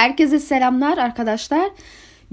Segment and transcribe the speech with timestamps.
[0.00, 1.70] Herkese selamlar arkadaşlar.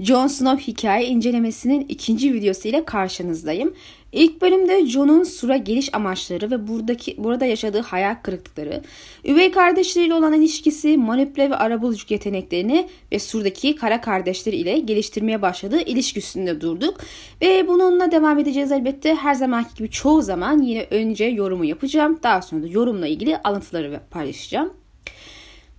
[0.00, 3.74] Jon Snow hikaye incelemesinin ikinci videosu ile karşınızdayım.
[4.12, 8.82] İlk bölümde Jon'un Sur'a geliş amaçları ve buradaki burada yaşadığı hayal kırıklıkları,
[9.24, 15.80] üvey kardeşleriyle olan ilişkisi, manipüle ve arabuluculuk yeteneklerini ve Sur'daki kara kardeşleri ile geliştirmeye başladığı
[15.80, 17.00] ilişki üstünde durduk.
[17.42, 19.14] Ve bununla devam edeceğiz elbette.
[19.14, 22.20] Her zamanki gibi çoğu zaman yine önce yorumu yapacağım.
[22.22, 24.72] Daha sonra da yorumla ilgili alıntıları paylaşacağım.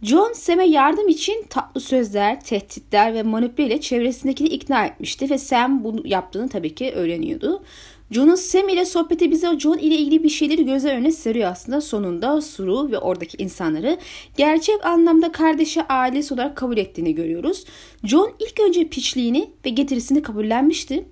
[0.01, 6.01] John Sam'e yardım için tatlı sözler, tehditler ve manipüle çevresindekini ikna etmişti ve Sam bunu
[6.05, 7.63] yaptığını tabii ki öğreniyordu.
[8.11, 11.81] John'un Sam ile sohbeti bize John ile ilgili bir şeyleri göze önüne seriyor aslında.
[11.81, 13.97] Sonunda Suru ve oradaki insanları
[14.37, 17.65] gerçek anlamda kardeşi ailesi olarak kabul ettiğini görüyoruz.
[18.03, 21.05] John ilk önce piçliğini ve getirisini kabullenmişti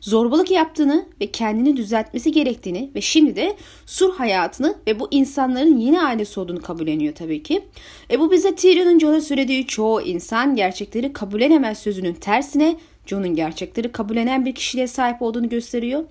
[0.00, 3.56] zorbalık yaptığını ve kendini düzeltmesi gerektiğini ve şimdi de
[3.86, 7.64] sur hayatını ve bu insanların yeni ailesi olduğunu kabulleniyor tabii ki.
[8.10, 14.44] E bu bize Tyrion'un Jon'a söylediği çoğu insan gerçekleri kabullenemez sözünün tersine Jon'un gerçekleri kabullenen
[14.44, 16.04] bir kişiliğe sahip olduğunu gösteriyor.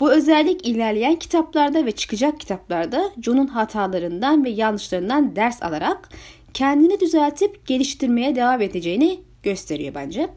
[0.00, 6.08] Bu özellik ilerleyen kitaplarda ve çıkacak kitaplarda Jon'un hatalarından ve yanlışlarından ders alarak
[6.54, 10.30] kendini düzeltip geliştirmeye devam edeceğini gösteriyor bence.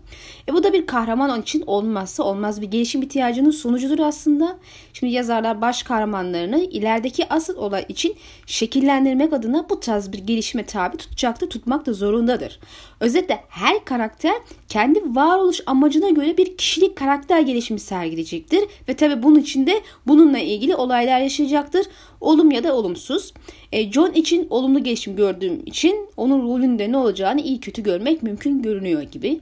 [0.49, 4.57] E bu da bir kahraman için olmazsa olmaz bir gelişim ihtiyacının sonucudur aslında.
[4.93, 8.15] Şimdi yazarlar baş kahramanlarını ilerideki asıl olay için
[8.45, 12.59] şekillendirmek adına bu tarz bir gelişime tabi tutacaktır, tutmak da zorundadır.
[12.99, 14.33] Özetle her karakter
[14.69, 20.75] kendi varoluş amacına göre bir kişilik karakter gelişimi sergileyecektir ve tabi bunun içinde bununla ilgili
[20.75, 21.85] olaylar yaşayacaktır.
[22.23, 23.33] Olum ya da olumsuz.
[23.71, 28.61] E, John için olumlu gelişim gördüğüm için onun rolünde ne olacağını iyi kötü görmek mümkün
[28.61, 29.41] görünüyor gibi.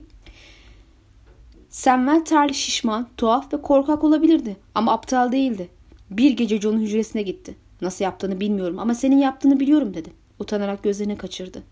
[1.70, 5.68] Samuel terli şişman, tuhaf ve korkak olabilirdi ama aptal değildi.
[6.10, 7.54] Bir gece John'un hücresine gitti.
[7.80, 10.10] Nasıl yaptığını bilmiyorum ama senin yaptığını biliyorum dedi.
[10.38, 11.62] Utanarak gözlerini kaçırdı.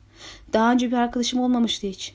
[0.52, 2.14] Daha önce bir arkadaşım olmamıştı hiç.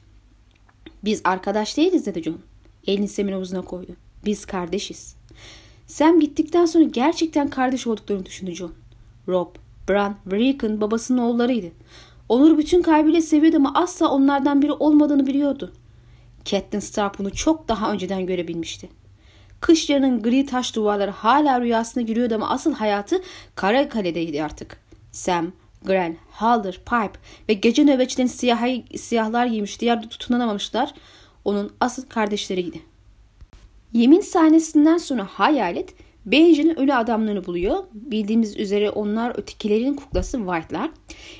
[1.04, 2.40] Biz arkadaş değiliz dedi John.
[2.88, 3.92] Elini Sam'in omuzuna koydu.
[4.26, 5.16] Biz kardeşiz.
[5.88, 8.85] Sam gittikten sonra gerçekten kardeş olduklarını düşündü John.
[9.28, 9.56] Rob,
[9.90, 11.68] Bran ve Rickon babasının oğullarıydı.
[12.30, 15.72] Onur bütün kalbiyle seviyordu ama asla onlardan biri olmadığını biliyordu.
[16.46, 18.90] Catelyn Stark bunu çok daha önceden görebilmişti.
[19.62, 23.22] Kış yarının gri taş duvarları hala rüyasına giriyordu ama asıl hayatı
[23.56, 24.78] Kara Kale'deydi artık.
[25.12, 25.52] Sam,
[25.86, 27.20] Gren, Halder, Pipe
[27.50, 30.94] ve gece nöbetçilerin siyah, siyahlar giymiş diğer tutunamamışlar.
[31.46, 32.82] Onun asıl kardeşleriydi.
[33.94, 35.94] Yemin sahnesinden sonra hayalet
[36.26, 37.84] Benji'nin ölü adamlarını buluyor.
[37.94, 40.90] Bildiğimiz üzere onlar ötekilerin kuklası White'lar.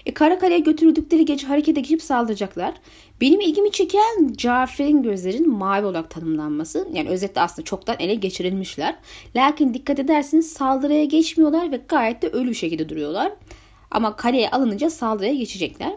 [0.06, 2.74] E, Karakale'ye götürüldükleri gece harekete geçip saldıracaklar.
[3.22, 6.88] Benim ilgimi çeken Cafer'in gözlerin mavi olarak tanımlanması.
[6.94, 8.96] Yani özetle aslında çoktan ele geçirilmişler.
[9.36, 13.32] Lakin dikkat ederseniz saldırıya geçmiyorlar ve gayet de ölü şekilde duruyorlar.
[13.92, 15.94] Ama kaleye alınınca saldırıya geçecekler.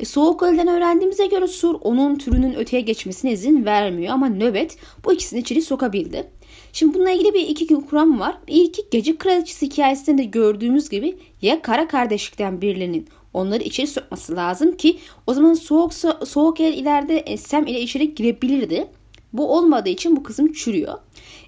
[0.00, 5.12] E, soğuk ölden öğrendiğimize göre Sur onun türünün öteye geçmesine izin vermiyor ama nöbet bu
[5.12, 6.26] ikisini içeri sokabildi.
[6.74, 8.36] Şimdi bununla ilgili bir iki kuram var.
[8.46, 14.76] İlki gece kraliçesi hikayesinde de gördüğümüz gibi ya kara kardeşlikten birilerinin onları içeri sokması lazım
[14.76, 18.86] ki o zaman soğuk soğuk el ileride e, Sam ile içeri girebilirdi.
[19.32, 20.94] Bu olmadığı için bu kızım çürüyor.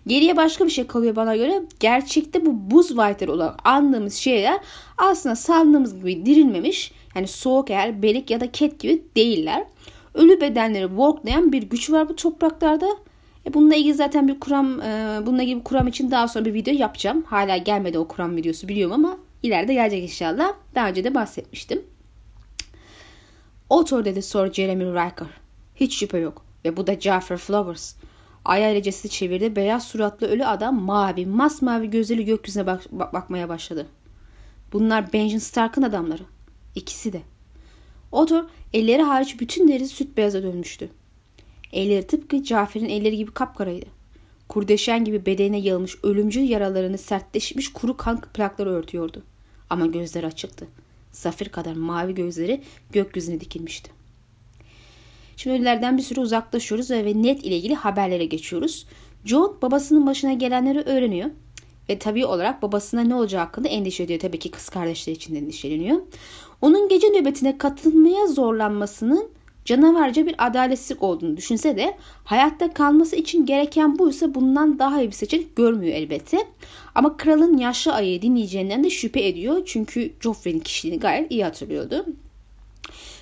[0.07, 1.63] Geriye başka bir şey kalıyor bana göre.
[1.81, 4.59] Gerçekte bu buz fighter olarak andığımız şeyler
[4.99, 6.93] aslında sandığımız gibi dirilmemiş.
[7.15, 9.65] Yani soğuk el, belik ya da ket gibi değiller.
[10.15, 12.87] Ölü bedenleri worklayan bir güç var bu topraklarda
[13.47, 16.55] e bununla ilgili zaten bir kuram, e, bununla ilgili bir kuram için daha sonra bir
[16.55, 17.23] video yapacağım.
[17.23, 20.53] Hala gelmedi o kuram videosu biliyorum ama ileride gelecek inşallah.
[20.75, 21.83] Daha önce de bahsetmiştim.
[23.71, 25.29] Otor dedi Sir Jeremy Riker.
[25.77, 26.45] Hiç şüphe yok.
[26.65, 27.95] Ve bu da Jaffer Flowers.
[28.45, 29.57] Ay ailecesi çevirdi.
[29.57, 33.87] Beyaz suratlı ölü adam mavi, masmavi gözleri gökyüzüne bak- bak- bakmaya başladı.
[34.73, 36.23] Bunlar Benjamin Stark'ın adamları.
[36.75, 37.21] İkisi de.
[38.13, 40.89] Otor elleri hariç bütün derisi süt beyaza dönmüştü.
[41.73, 43.87] Elleri tıpkı Cafer'in elleri gibi kapkaraydı.
[44.49, 49.23] Kurdeşen gibi bedenine yayılmış ölümcül yaralarını sertleşmiş kuru kan plakları örtüyordu.
[49.71, 50.67] Ama gözleri açıktı.
[51.13, 52.61] Safir kadar mavi gözleri
[52.93, 53.91] gökyüzüne dikilmişti.
[55.37, 58.87] Şimdi ölülerden bir süre uzaklaşıyoruz ve Ned ile ilgili haberlere geçiyoruz.
[59.25, 61.31] John babasının başına gelenleri öğreniyor.
[61.89, 64.21] Ve tabii olarak babasına ne olacağı hakkında endişe ediyor.
[64.21, 65.99] Tabii ki kız kardeşleri için endişeleniyor.
[66.63, 69.29] Onun gece nöbetine katılmaya zorlanmasının
[69.67, 75.13] canavarca bir adaletsizlik olduğunu düşünse de hayatta kalması için gereken buysa bundan daha iyi bir
[75.13, 76.39] seçenek görmüyor elbette.
[76.95, 79.63] Ama kralın yaşlı ayı dinleyeceğinden de şüphe ediyor.
[79.67, 82.07] Çünkü Joffrey'nin kişiliğini gayet iyi hatırlıyordu.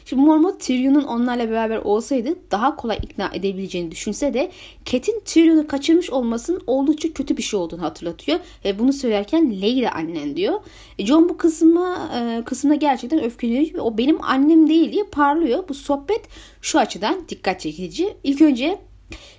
[0.05, 4.51] Şimdi Mormont Tyrion'un onlarla beraber olsaydı daha kolay ikna edebileceğini düşünse de
[4.85, 8.39] Cat'in Tyrion'u kaçırmış olmasının oldukça kötü bir şey olduğunu hatırlatıyor.
[8.65, 10.61] Ve bunu söylerken Lady annen diyor.
[10.99, 13.79] E, John bu kısma, e, kısmına gerçekten öfkeleniyor.
[13.79, 15.69] O benim annem değil diye parlıyor.
[15.69, 16.21] Bu sohbet
[16.63, 18.17] şu açıdan dikkat çekici.
[18.25, 18.79] İlk önce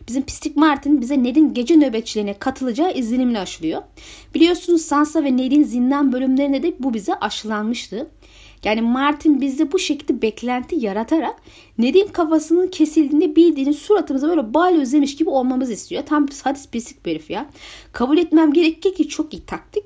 [0.07, 3.81] Bizim Pislik Martin bize Ned'in gece nöbetçilerine katılacağı izlenimini aşılıyor.
[4.35, 8.07] Biliyorsunuz Sansa ve Ned'in zindan bölümlerinde de bu bize aşılanmıştı.
[8.63, 11.35] Yani Martin bizde bu şekilde beklenti yaratarak
[11.77, 16.03] Ned'in kafasının kesildiğinde bildiğiniz suratımıza böyle bal özlemiş gibi olmamız istiyor.
[16.05, 17.49] Tam bir sadist pislik bir herif ya.
[17.91, 19.83] Kabul etmem gerekir ki çok iyi taktik.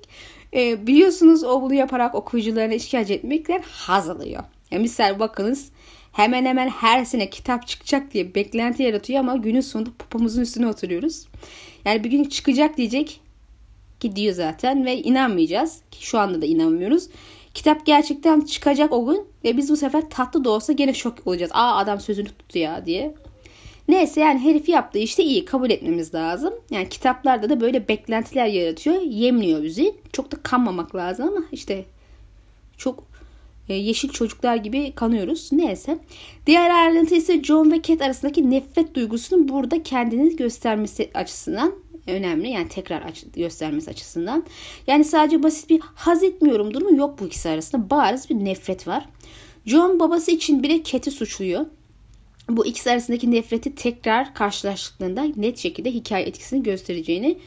[0.53, 4.43] Ee, biliyorsunuz o bunu yaparak okuyucularına işkence etmekten haz alıyor.
[4.71, 5.71] Yani misal bakınız
[6.11, 11.27] hemen hemen her sene kitap çıkacak diye beklenti yaratıyor ama günün sonunda popomuzun üstüne oturuyoruz.
[11.85, 13.21] Yani bir gün çıkacak diyecek
[13.99, 15.81] gidiyor zaten ve inanmayacağız.
[15.91, 17.07] Ki şu anda da inanmıyoruz.
[17.53, 21.51] Kitap gerçekten çıkacak o gün ve biz bu sefer tatlı da olsa gene şok olacağız.
[21.53, 23.15] Aa adam sözünü tuttu ya diye.
[23.87, 26.53] Neyse yani herif yaptığı işte iyi kabul etmemiz lazım.
[26.71, 29.01] Yani kitaplarda da böyle beklentiler yaratıyor.
[29.01, 29.95] Yemliyor bizi.
[30.13, 31.85] Çok da kanmamak lazım ama işte
[32.77, 33.03] çok
[33.69, 35.49] e, yeşil çocuklar gibi kanıyoruz.
[35.51, 35.99] Neyse.
[36.45, 41.73] Diğer ayrıntı ise John ve Cat arasındaki nefret duygusunun burada kendini göstermesi açısından
[42.11, 42.49] önemli.
[42.49, 44.45] Yani tekrar aç- göstermesi açısından.
[44.87, 47.89] Yani sadece basit bir haz etmiyorum durumu yok bu ikisi arasında.
[47.89, 49.09] Bariz bir nefret var.
[49.65, 51.65] John babası için bile Cat'i suçluyor.
[52.49, 57.37] Bu ikisi arasındaki nefreti tekrar karşılaştıklarında net şekilde hikaye etkisini göstereceğini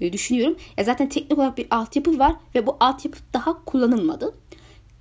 [0.00, 0.56] e, düşünüyorum.
[0.76, 4.34] Ya zaten teknik olarak bir altyapı var ve bu altyapı daha kullanılmadı.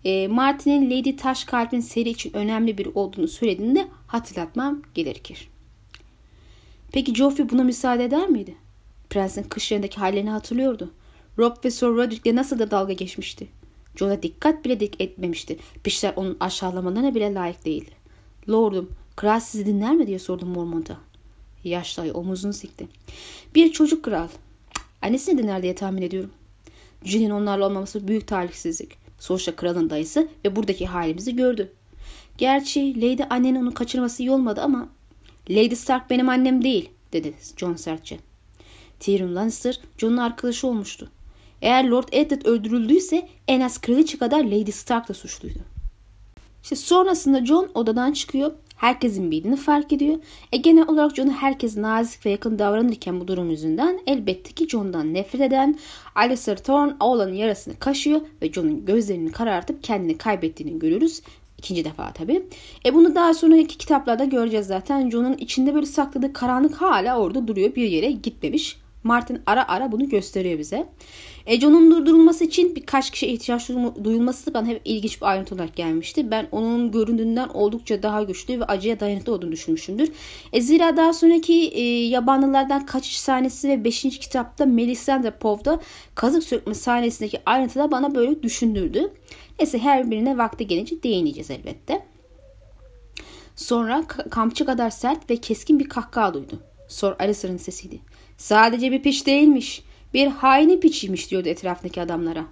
[0.06, 5.50] E, Martin'in Lady Taş Kalp'in seri için önemli bir olduğunu söylediğinde hatırlatmam gerekir.
[6.92, 8.56] Peki Joffrey buna müsaade eder miydi?
[9.10, 10.92] Prensin kış yerindeki hallerini hatırlıyordu.
[11.38, 13.48] Rob ve Sir Roderick'le nasıl da dalga geçmişti.
[13.96, 15.58] John'a dikkat bile dik etmemişti.
[15.84, 17.92] Pişler onun aşağılamalarına bile layık değildi.
[18.50, 20.98] Lordum, kral sizi dinler mi diye sordum Mormont'a.
[21.64, 22.88] Yaşlı ayı omuzunu sikti.
[23.56, 24.28] Bir çocuk kral.
[25.02, 26.32] Annesini dinler diye tahmin ediyorum.
[27.04, 28.98] Gin'in onlarla olmaması büyük talihsizlik.
[29.20, 31.72] Sonuçta kralın dayısı ve buradaki halimizi gördü.
[32.38, 34.90] Gerçi Lady annenin onu kaçırması iyi olmadı ama
[35.50, 38.29] Lady Stark benim annem değil dedi John sertçe.
[39.00, 41.10] Tyrion Lannister Jon'un arkadaşı olmuştu.
[41.62, 45.60] Eğer Lord Eddard öldürüldüyse en az kraliçe kadar Lady Stark da suçluydu.
[46.63, 48.51] İşte sonrasında John odadan çıkıyor.
[48.75, 50.18] Herkesin bildiğini fark ediyor.
[50.51, 55.13] E genel olarak John'a herkes nazik ve yakın davranırken bu durum yüzünden elbette ki John'dan
[55.13, 55.80] nefret eden
[56.16, 61.22] Alistair Thorne oğlanın yarasını kaşıyor ve John'un gözlerini karartıp kendini kaybettiğini görürüz.
[61.57, 62.44] İkinci defa tabi.
[62.86, 65.10] E bunu daha sonraki kitaplarda göreceğiz zaten.
[65.10, 67.75] John'un içinde böyle sakladığı karanlık hala orada duruyor.
[67.75, 68.79] Bir yere gitmemiş.
[69.04, 70.90] Martin ara ara bunu gösteriyor bize.
[71.46, 73.69] Ejo'nun durdurulması için birkaç kişi ihtiyaç
[74.04, 76.31] duyulması bana hep ilginç bir ayrıntı olarak gelmişti.
[76.31, 80.12] Ben onun göründüğünden oldukça daha güçlü ve acıya dayanıklı olduğunu düşünmüşümdür.
[80.54, 84.01] E zira daha sonraki e, yabanlılardan kaçış sahnesi ve 5.
[84.01, 85.80] kitapta Melisandre Pov'da
[86.16, 89.13] kazık sökme sahnesindeki ayrıntılar bana böyle düşündürdü.
[89.60, 92.06] Neyse her birine vakti gelince değineceğiz elbette.
[93.56, 96.60] Sonra kampçı kadar sert ve keskin bir kahkaha duydu.
[96.88, 98.00] Sor Alistair'ın sesiydi.
[98.39, 99.83] Sadece bir piç değilmiş.
[100.13, 102.45] Bir haini piçiymiş diyordu etrafındaki adamlara.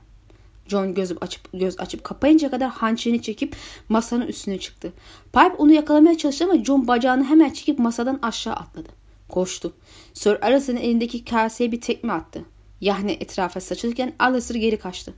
[0.68, 3.56] John göz açıp göz açıp kapayınca kadar hançerini çekip
[3.90, 4.94] masanın üstüne çıktı.
[5.34, 8.90] Pipe onu yakalamaya çalıştı ama John bacağını hemen çekip masadan aşağı atladı.
[9.30, 9.74] Koştu.
[10.14, 12.42] Sir Aras'ın elindeki kaseye bir tekme attı.
[12.82, 15.14] Yahne etrafa saçılırken Alistair geri kaçtı.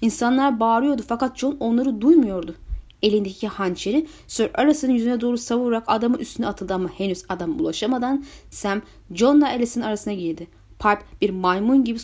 [0.00, 2.54] İnsanlar bağırıyordu fakat John onları duymuyordu.
[3.02, 8.82] Elindeki hançeri Sir Alicent'ın yüzüne doğru savurarak adamın üstüne atıldı ama henüz adam ulaşamadan Sam
[9.14, 10.46] John'la Alice'in arasına girdi.
[10.78, 11.98] Pipe bir maymun gibi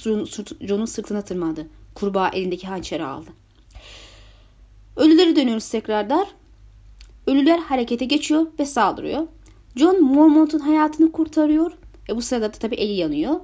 [0.61, 1.67] John'un sırtına tırmandı.
[1.95, 3.31] Kurbağa elindeki hançeri aldı.
[4.97, 6.29] Ölüleri dönüyoruz tekrarlar.
[7.27, 9.27] Ölüler harekete geçiyor ve saldırıyor.
[9.77, 11.73] John Mormont'un hayatını kurtarıyor.
[12.09, 13.41] E bu sırada da tabii eli yanıyor.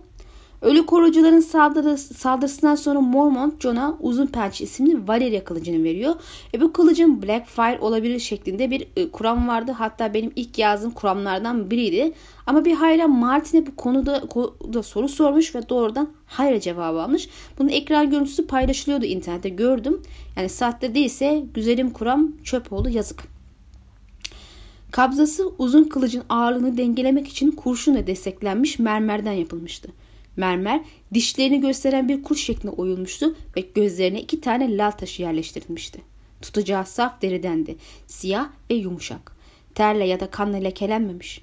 [0.62, 6.14] Ölü korucuların saldırı, saldırısından sonra Mormont John'a uzun pençe isimli Valeria kılıcını veriyor.
[6.54, 9.72] E bu kılıcın Blackfire olabilir şeklinde bir e, kuram vardı.
[9.72, 12.12] Hatta benim ilk yazdığım kuramlardan biriydi.
[12.46, 17.28] Ama bir hayran Martin'e bu konuda, konuda soru sormuş ve doğrudan hayır cevabı almış.
[17.58, 20.02] Bunun ekran görüntüsü paylaşılıyordu internette gördüm.
[20.36, 23.22] Yani saatte değilse güzelim kuram çöp oldu yazık.
[24.90, 29.88] Kabzası uzun kılıcın ağırlığını dengelemek için kurşunla desteklenmiş mermerden yapılmıştı.
[30.40, 30.80] Mermer
[31.14, 36.00] dişlerini gösteren bir kuş şeklinde oyulmuştu ve gözlerine iki tane lal taşı yerleştirilmişti.
[36.42, 37.76] Tutacağı saf deridendi.
[38.06, 39.36] Siyah ve yumuşak.
[39.74, 41.42] Terle ya da kanla lekelenmemiş.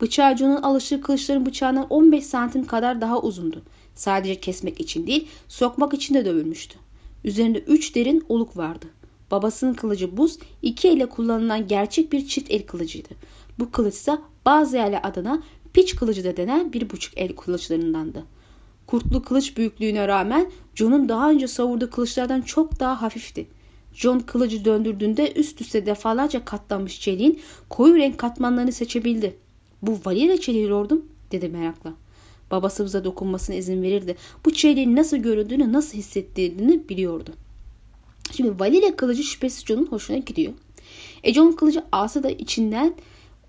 [0.00, 3.62] Bıçağı John'un alışık kılıçların bıçağından 15 santim kadar daha uzundu.
[3.94, 6.78] Sadece kesmek için değil, sokmak için de dövülmüştü.
[7.24, 8.86] Üzerinde üç derin oluk vardı.
[9.30, 13.08] Babasının kılıcı buz, iki elle kullanılan gerçek bir çift el kılıcıydı.
[13.58, 15.42] Bu kılıç ise bazı yerler adına
[15.78, 18.24] piç kılıcı da denen bir buçuk el kılıçlarındandı.
[18.86, 23.46] Kurtlu kılıç büyüklüğüne rağmen John'un daha önce savurduğu kılıçlardan çok daha hafifti.
[23.92, 29.36] John kılıcı döndürdüğünde üst üste defalarca katlanmış çeliğin koyu renk katmanlarını seçebildi.
[29.82, 31.94] Bu valile çeliği lordum dedi merakla.
[32.50, 34.16] Babası bize dokunmasına izin verirdi.
[34.44, 37.30] Bu çeliğin nasıl göründüğünü, nasıl hissettiğini biliyordu.
[38.32, 40.52] Şimdi valile kılıcı şüphesiz John'un hoşuna gidiyor.
[41.24, 42.94] E John kılıcı alsa da içinden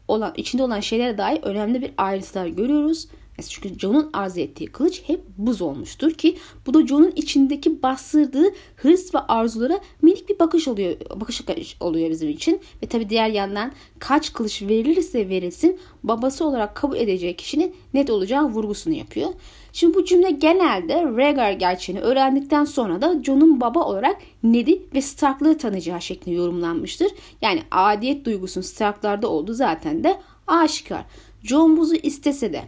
[0.10, 3.08] olan, içinde olan şeylere dair önemli bir ayrıntılar görüyoruz.
[3.50, 9.16] Çünkü John'un arz ettiği kılıç hep buz olmuştur ki bu da John'un içindeki bastırdığı hırs
[9.16, 11.42] ve arzulara minik bir bakış oluyor, bakış
[11.80, 12.62] oluyor bizim için.
[12.84, 18.46] Ve tabi diğer yandan kaç kılıç verilirse verilsin babası olarak kabul edeceği kişinin net olacağı
[18.46, 19.30] vurgusunu yapıyor.
[19.74, 25.58] Şimdi bu cümle genelde Rhaegar gerçeğini öğrendikten sonra da Jon'un baba olarak Ned'i ve Stark'lığı
[25.58, 27.12] tanıyacağı şeklinde yorumlanmıştır.
[27.42, 31.06] Yani adiyet duygusunun Stark'larda olduğu zaten de aşikar.
[31.44, 32.64] Jon buzu istese de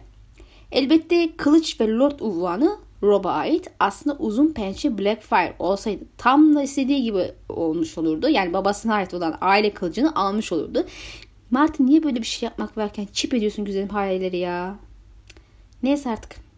[0.72, 3.70] Elbette kılıç ve lord unvanı Rob'a ait.
[3.80, 8.28] Aslında uzun pençe Blackfire olsaydı tam da istediği gibi olmuş olurdu.
[8.28, 10.86] Yani babasına ait olan aile kılıcını almış olurdu.
[11.50, 14.78] Martin niye böyle bir şey yapmak varken çip ediyorsun güzelim hayalleri ya.
[15.82, 16.51] Neyse artık.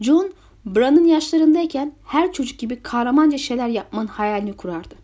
[0.00, 0.32] John
[0.66, 4.94] Bran'ın yaşlarındayken her çocuk gibi kahramanca şeyler yapmanın hayalini kurardı.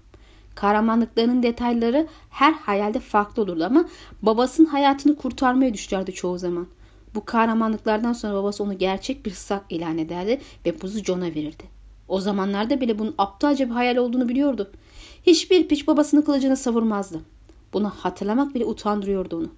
[0.55, 3.85] Kahramanlıklarının detayları her hayalde farklı olurdu ama
[4.23, 6.67] babasının hayatını kurtarmaya düşerdi çoğu zaman.
[7.15, 11.65] Bu kahramanlıklardan sonra babası onu gerçek bir sak ilan ederdi ve buzu John'a verirdi.
[12.09, 14.71] O zamanlarda bile bunun aptalca bir hayal olduğunu biliyordu.
[15.27, 17.21] Hiçbir piç babasının kılıcını savurmazdı.
[17.73, 19.49] Bunu hatırlamak bile utandırıyordu onu.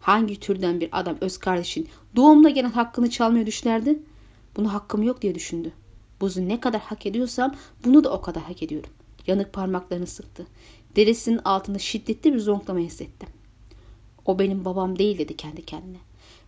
[0.00, 3.98] Hangi türden bir adam öz kardeşin doğumda gelen hakkını çalmaya düşlerdi?
[4.58, 5.72] Bunu hakkım yok diye düşündü.
[6.20, 8.90] Buzu ne kadar hak ediyorsam bunu da o kadar hak ediyorum.
[9.26, 10.46] Yanık parmaklarını sıktı.
[10.96, 13.26] Derisinin altında şiddetli bir zonklama hissetti.
[14.26, 15.98] O benim babam değil dedi kendi kendine.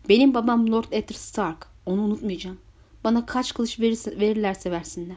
[0.09, 1.67] Benim babam Lord Eddard Stark.
[1.87, 2.59] Onu unutmayacağım.
[3.05, 5.17] Bana kaç kılıç verirse, verirlerse versinler.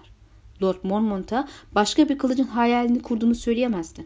[0.62, 4.06] Lord Mormont'a başka bir kılıcın hayalini kurduğunu söyleyemezdi.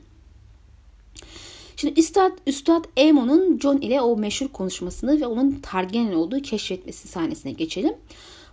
[1.75, 7.51] Şimdi Üstad, Üstad Aemon'un John ile o meşhur konuşmasını ve onun Targaryen olduğu keşfetmesi sahnesine
[7.51, 7.94] geçelim.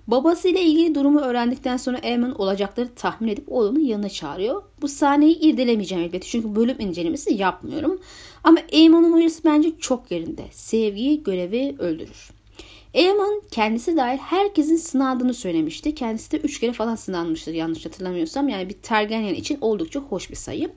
[0.06, 4.62] Babası ile ilgili durumu öğrendikten sonra Aemon olacakları tahmin edip oğlunu yanına çağırıyor.
[4.82, 8.00] Bu sahneyi irdelemeyeceğim elbette çünkü bölüm incelemesi yapmıyorum.
[8.44, 10.42] Ama Aemon'un uyarısı bence çok yerinde.
[10.50, 12.30] Sevgi görevi öldürür.
[12.94, 15.94] Aemon kendisi dahil herkesin sınandığını söylemişti.
[15.94, 18.48] Kendisi de 3 kere falan sınanmıştır yanlış hatırlamıyorsam.
[18.48, 20.70] Yani bir Targaryen için oldukça hoş bir sayı.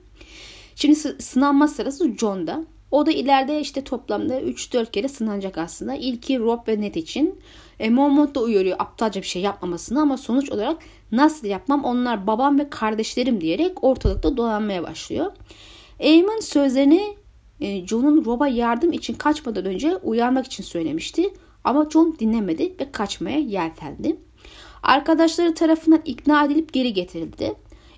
[0.74, 2.64] Şimdi sınanma sırası Jon'da.
[2.90, 5.94] O da ileride işte toplamda 3-4 kere sınanacak aslında.
[5.94, 7.40] İlki Rob ve Ned için.
[7.80, 10.78] E, Mormont da uyarıyor aptalca bir şey yapmamasını ama sonuç olarak
[11.12, 15.32] nasıl yapmam onlar babam ve kardeşlerim diyerek ortalıkta dolanmaya başlıyor.
[16.00, 17.16] Aemon sözlerini
[17.60, 21.30] e, John'un Rob'a yardım için kaçmadan önce uyarmak için söylemişti.
[21.64, 24.16] Ama John dinlemedi ve kaçmaya yeltendi.
[24.82, 27.54] Arkadaşları tarafından ikna edilip geri getirildi.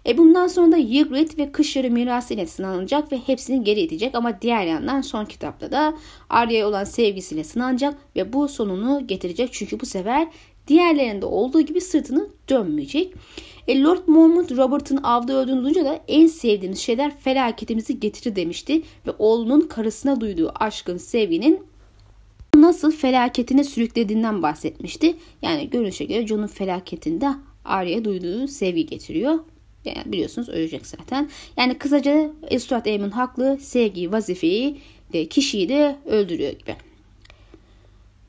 [0.07, 1.87] E bundan sonra da Ygritte ve Kış Yarı
[2.35, 5.95] ile sınanacak ve hepsini geri itecek ama diğer yandan son kitapta da
[6.31, 10.29] Arya'ya olan sevgisiyle sınanacak ve bu sonunu getirecek çünkü bu sefer
[10.69, 13.15] diğerlerinde olduğu gibi sırtını dönmeyecek.
[13.69, 19.11] E Lord Mormont Robert'ın avda öldüğünü duyunca da en sevdiğimiz şeyler felaketimizi getirir demişti ve
[19.19, 21.61] oğlunun karısına duyduğu aşkın sevginin
[22.55, 25.17] nasıl felaketine sürüklediğinden bahsetmişti.
[25.43, 27.29] Yani görünüşe göre John'un felaketinde
[27.65, 29.39] Arya'ya duyduğu sevgi getiriyor.
[29.85, 31.31] Yani biliyorsunuz ölecek zaten.
[31.57, 33.59] Yani kısaca Stuart Aemon haklı.
[33.61, 34.81] Sevgi, vazifeyi
[35.13, 36.77] de kişiyi de öldürüyor gibi.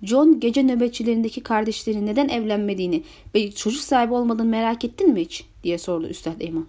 [0.04, 3.04] John gece nöbetçilerindeki kardeşlerinin neden evlenmediğini
[3.36, 5.46] ve çocuk sahibi olmadığını merak ettin mi hiç?
[5.64, 6.68] diye sordu Üstad Aemon.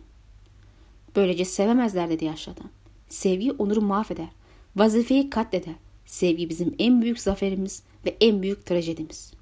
[1.16, 2.70] Böylece sevemezler dedi yaşlı adam.
[3.08, 4.28] Sevgi onuru mahveder.
[4.76, 5.74] Vazifeyi katleder.
[6.06, 9.32] Sevgi bizim en büyük zaferimiz ve en büyük trajedimiz.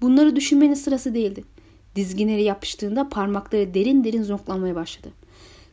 [0.00, 1.44] Bunları düşünmenin sırası değildi.
[1.96, 5.08] Dizginleri yapıştığında parmakları derin derin zonklanmaya başladı.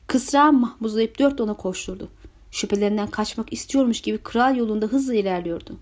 [0.07, 2.09] Kısra mahmuzlayıp dört ona koşturdu.
[2.51, 5.77] Şüphelerinden kaçmak istiyormuş gibi kral yolunda hızla ilerliyordu.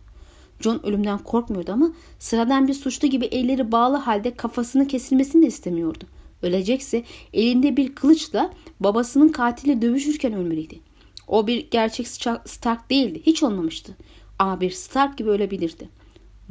[0.59, 6.03] John ölümden korkmuyordu ama sıradan bir suçlu gibi elleri bağlı halde kafasının kesilmesini de istemiyordu.
[6.41, 7.03] Ölecekse
[7.33, 10.79] elinde bir kılıçla babasının katili dövüşürken ölmeliydi.
[11.27, 12.07] O bir gerçek
[12.45, 13.21] Stark değildi.
[13.25, 13.97] Hiç olmamıştı.
[14.39, 15.89] Ama bir Stark gibi ölebilirdi.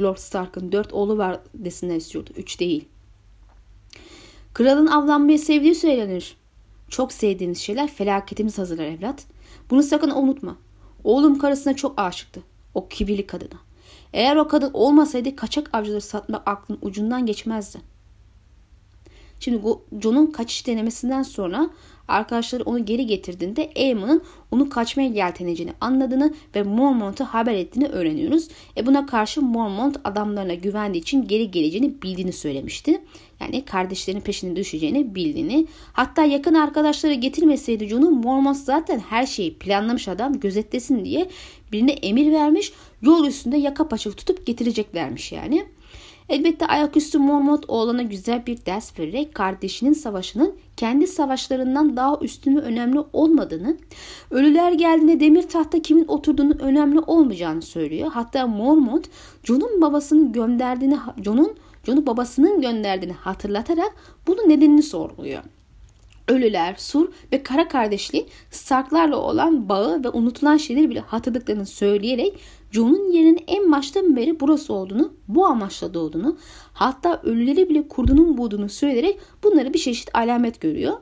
[0.01, 2.31] Lord Stark'ın dört oğlu var desinler istiyordu.
[2.37, 2.85] Üç değil.
[4.59, 6.37] Kralın avlanmayı sevdiği söylenir.
[6.89, 9.25] Çok sevdiğimiz şeyler felaketimiz hazırlar evlat.
[9.71, 10.57] Bunu sakın unutma.
[11.05, 12.41] Oğlum karısına çok aşıktı.
[12.75, 13.59] O kibirli kadına.
[14.13, 17.79] Eğer o kadın olmasaydı kaçak avcıları satmak aklın ucundan geçmezdi.
[19.41, 19.63] Şimdi
[20.03, 21.71] John'un kaçış denemesinden sonra
[22.09, 28.49] arkadaşları onu geri getirdiğinde Aemon'un onu kaçmaya yelteneceğini anladığını ve Mormont'a haber ettiğini öğreniyoruz.
[28.77, 33.01] E buna karşı Mormont adamlarına güvendiği için geri geleceğini bildiğini söylemişti.
[33.41, 35.67] Yani kardeşlerinin peşine düşeceğini bildiğini.
[35.93, 41.29] Hatta yakın arkadaşları getirmeseydi John'u Mormont zaten her şeyi planlamış adam gözetlesin diye
[41.73, 42.73] birine emir vermiş.
[43.03, 45.67] Yol üstünde yaka paça tutup getireceklermiş yani.
[46.29, 52.61] Elbette ayaküstü Mormont oğlana güzel bir ders vererek kardeşinin savaşının kendi savaşlarından daha üstün ve
[52.61, 53.77] önemli olmadığını,
[54.31, 58.11] ölüler geldiğinde demir tahta kimin oturduğunu önemli olmayacağını söylüyor.
[58.13, 59.09] Hatta Mormont
[59.45, 61.55] John'un babasının gönderdiğini John'un
[61.87, 63.95] John'u babasının gönderdiğini hatırlatarak
[64.27, 65.43] bunun nedenini sorguluyor.
[66.29, 72.39] Ölüler, Sur ve Kara kardeşliğin Starklarla olan bağı ve unutulan şeyleri bile hatırladıklarını söyleyerek
[72.71, 76.37] John'un yerinin en baştan beri burası olduğunu, bu amaçla doğduğunu,
[76.73, 80.97] hatta ölüleri bile kurdunun bulduğunu söyleyerek bunları bir çeşit alamet görüyor.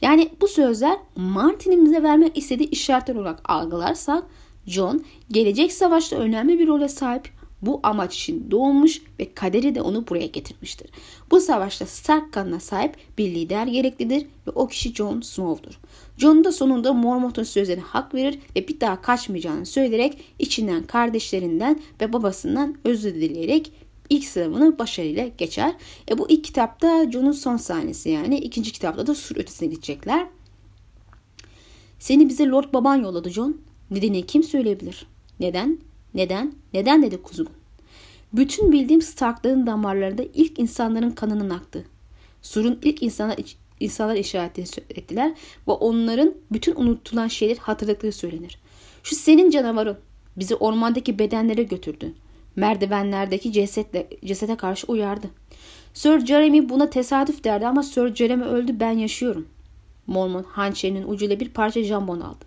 [0.00, 4.24] Yani bu sözler Martin'in bize vermek istediği işaretler olarak algılarsak
[4.66, 10.06] John gelecek savaşta önemli bir role sahip bu amaç için doğmuş ve kaderi de onu
[10.08, 10.90] buraya getirmiştir.
[11.30, 15.78] Bu savaşta Stark kanına sahip bir lider gereklidir ve o kişi Jon Snow'dur.
[16.18, 22.12] Jon da sonunda Mormont'un sözlerine hak verir ve bir daha kaçmayacağını söyleyerek içinden kardeşlerinden ve
[22.12, 23.72] babasından özür dileyerek
[24.10, 25.74] ilk sınavını başarıyla geçer.
[26.10, 28.38] E bu ilk kitapta Jon'un son sahnesi yani.
[28.38, 30.26] ikinci kitapta da sur ötesine gidecekler.
[31.98, 33.60] Seni bize Lord baban yolladı John.
[33.90, 35.06] Nedeni kim söyleyebilir?
[35.40, 35.78] Neden?
[36.14, 36.52] Neden?
[36.74, 37.52] Neden dedi kuzgun.
[38.32, 41.84] Bütün bildiğim Starkların damarlarında ilk insanların kanının aktı.
[42.42, 43.36] Sur'un ilk insanlar,
[43.80, 44.58] insanlar işaret
[44.90, 45.32] ettiler
[45.68, 48.58] ve onların bütün unutulan şeyler hatırladıkları söylenir.
[49.02, 49.98] Şu senin canavarın
[50.36, 52.12] bizi ormandaki bedenlere götürdü.
[52.56, 55.26] Merdivenlerdeki cesetle, cesete karşı uyardı.
[55.94, 59.48] Sir Jeremy buna tesadüf derdi ama Sir Jeremy öldü ben yaşıyorum.
[60.06, 62.44] Mormon hançerinin ucuyla bir parça jambon aldı.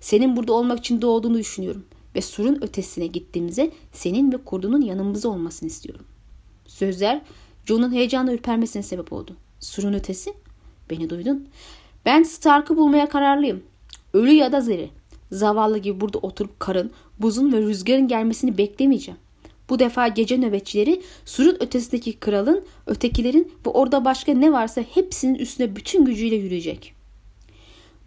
[0.00, 5.68] Senin burada olmak için doğduğunu düşünüyorum ve surun ötesine gittiğimizde senin ve kurdunun yanımızda olmasını
[5.68, 6.04] istiyorum.
[6.66, 7.22] Sözler
[7.66, 9.36] John'un heyecanla ürpermesine sebep oldu.
[9.60, 10.34] Surun ötesi?
[10.90, 11.48] Beni duydun.
[12.04, 13.62] Ben Stark'ı bulmaya kararlıyım.
[14.12, 14.90] Ölü ya da zeri.
[15.32, 19.20] Zavallı gibi burada oturup karın, buzun ve rüzgarın gelmesini beklemeyeceğim.
[19.70, 25.76] Bu defa gece nöbetçileri surun ötesindeki kralın, ötekilerin ve orada başka ne varsa hepsinin üstüne
[25.76, 26.94] bütün gücüyle yürüyecek.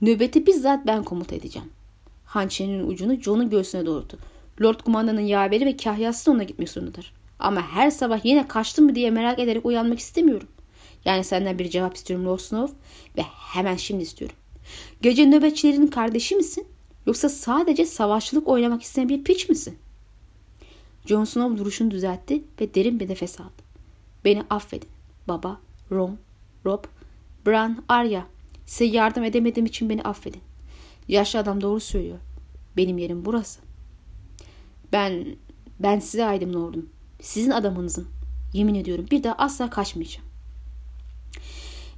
[0.01, 1.69] Nöbeti bizzat ben komuta edeceğim
[2.35, 4.17] hançerinin ucunu John'un göğsüne doğurdu.
[4.61, 7.13] Lord kumandanın yaveri ve kahyası da ona gitmek zorundadır.
[7.39, 10.47] Ama her sabah yine kaçtın mı diye merak ederek uyanmak istemiyorum.
[11.05, 12.75] Yani senden bir cevap istiyorum Lord Snow
[13.17, 14.35] ve hemen şimdi istiyorum.
[15.01, 16.67] Gece nöbetçilerin kardeşi misin?
[17.05, 19.77] Yoksa sadece savaşçılık oynamak isteyen bir piç misin?
[21.05, 23.63] Jon Snow duruşunu düzeltti ve derin bir nefes aldı.
[24.25, 24.89] Beni affedin.
[25.27, 25.59] Baba,
[25.91, 26.17] Rom,
[26.65, 26.83] Rob,
[27.45, 28.25] Bran, Arya.
[28.65, 30.41] Size yardım edemediğim için beni affedin.
[31.07, 32.17] Yaşlı adam doğru söylüyor.
[32.77, 33.59] Benim yerim burası.
[34.91, 35.25] Ben
[35.79, 36.89] ben size aydım Lord'um.
[37.21, 38.07] Sizin adamınızım.
[38.53, 40.27] Yemin ediyorum bir daha asla kaçmayacağım.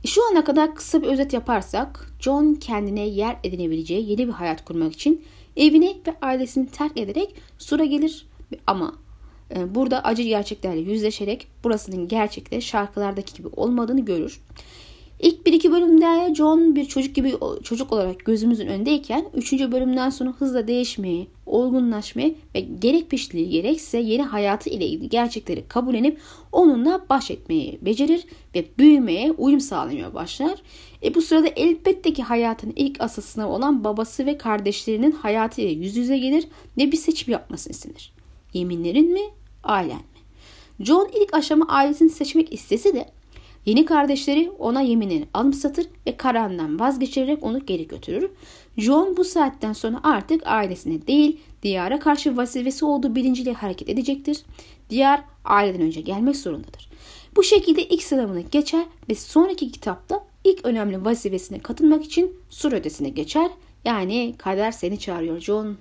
[0.04, 4.66] E, şu ana kadar kısa bir özet yaparsak John kendine yer edinebileceği yeni bir hayat
[4.66, 8.28] kurmak için evini ve ailesini terk ederek Sur'a gelir
[8.68, 8.96] ama
[9.56, 14.42] e, burada acı gerçeklerle yüzleşerek burasının gerçekte şarkılardaki gibi olmadığını görür.
[15.20, 20.34] İlk bir iki bölümde John bir çocuk gibi çocuk olarak gözümüzün önündeyken üçüncü bölümden sonra
[20.40, 26.20] hızla değişmeyi, olgunlaşmayı ve gerek pişliği gerekse yeni hayatı ile ilgili gerçekleri kabullenip
[26.52, 28.26] onunla baş etmeyi becerir
[28.56, 30.62] ve büyümeye, uyum sağlamaya başlar.
[31.04, 35.72] E bu sırada elbette ki hayatın ilk asıl sınavı olan babası ve kardeşlerinin hayatı ile
[35.72, 38.14] yüz yüze gelir ve bir seçim yapmasını istenir.
[38.54, 39.22] Yeminlerin mi,
[39.64, 40.04] ailen mi?
[40.80, 43.17] John ilk aşama ailesini seçmek istese de
[43.68, 48.30] Yeni kardeşleri ona yeminini anımsatır ve kararından vazgeçirerek onu geri götürür.
[48.78, 54.44] John bu saatten sonra artık ailesine değil diyara karşı vazifesi olduğu bilinciyle hareket edecektir.
[54.90, 56.90] Diyar aileden önce gelmek zorundadır.
[57.36, 63.10] Bu şekilde ilk sınavını geçer ve sonraki kitapta ilk önemli vazifesine katılmak için sur ötesine
[63.10, 63.52] geçer.
[63.86, 65.78] Yani kader seni çağırıyor John.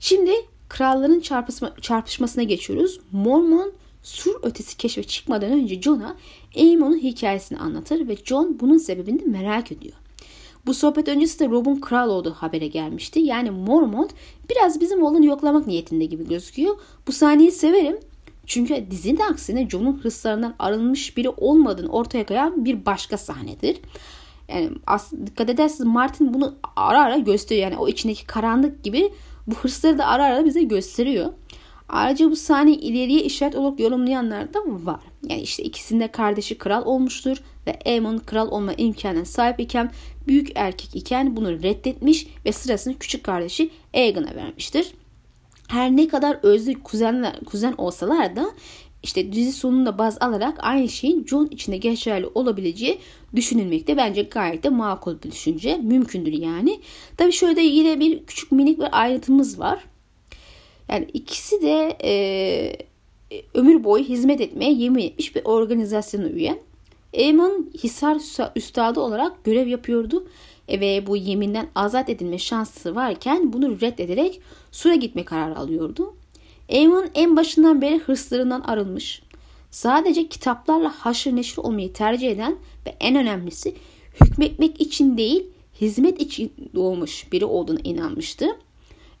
[0.00, 0.32] Şimdi
[0.68, 3.00] kralların çarpışma, çarpışmasına geçiyoruz.
[3.12, 3.72] Mormon
[4.06, 6.16] sur ötesi keşfe çıkmadan önce John'a
[6.56, 9.94] Aemon'un hikayesini anlatır ve John bunun sebebini merak ediyor.
[10.66, 13.20] Bu sohbet öncesi de Rob'un kral olduğu habere gelmişti.
[13.20, 14.10] Yani Mormont
[14.50, 16.76] biraz bizim oğlanı yoklamak niyetinde gibi gözüküyor.
[17.06, 17.98] Bu sahneyi severim.
[18.46, 23.76] Çünkü dizinin aksine John'un hırslarından arınmış biri olmadığını ortaya koyan bir başka sahnedir.
[24.48, 27.70] Yani aslında dikkat ederseniz Martin bunu ara ara gösteriyor.
[27.70, 29.12] Yani o içindeki karanlık gibi
[29.46, 31.32] bu hırsları da ara ara bize gösteriyor.
[31.88, 35.00] Ayrıca bu sahne ileriye işaret olarak yorumlayanlar da var.
[35.28, 37.36] Yani işte ikisinde kardeşi kral olmuştur.
[37.66, 39.90] ve Aemon kral olma imkanına sahip iken
[40.26, 44.92] büyük erkek iken bunu reddetmiş ve sırasını küçük kardeşi Aegon'a vermiştir.
[45.68, 48.46] Her ne kadar özlü kuzenler, kuzen olsalar da
[49.02, 52.98] işte dizi sonunda baz alarak aynı şeyin John içinde geçerli olabileceği
[53.36, 53.96] düşünülmekte.
[53.96, 55.76] Bence gayet de makul bir düşünce.
[55.76, 56.80] Mümkündür yani.
[57.16, 59.84] Tabi şöyle yine bir küçük minik bir ayrıntımız var.
[60.88, 62.76] Yani ikisi de e,
[63.54, 66.62] ömür boyu hizmet etmeye yemin etmiş bir organizasyona üye.
[67.12, 68.16] Eamon Hisar
[68.56, 70.28] Üstadı olarak görev yapıyordu
[70.68, 74.40] e, ve bu yeminden azat edilme şansı varken bunu reddederek
[74.72, 76.14] Sur'a gitme kararı alıyordu.
[76.68, 79.22] Eamon en başından beri hırslarından arılmış.
[79.70, 83.74] Sadece kitaplarla haşır neşir olmayı tercih eden ve en önemlisi
[84.20, 85.46] hükmetmek için değil
[85.80, 88.46] hizmet için doğmuş biri olduğuna inanmıştı.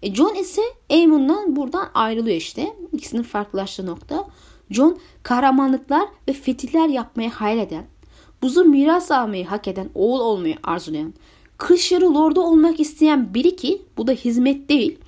[0.02, 2.76] E John ise Aemon'dan buradan ayrılıyor işte.
[2.92, 4.28] İkisinin farklılaştığı nokta.
[4.70, 7.84] John kahramanlıklar ve fetihler yapmaya hayal eden,
[8.42, 11.14] buzu miras almayı hak eden, oğul olmayı arzulayan,
[11.58, 14.98] kış yarı lordu olmak isteyen biri ki bu da hizmet değil,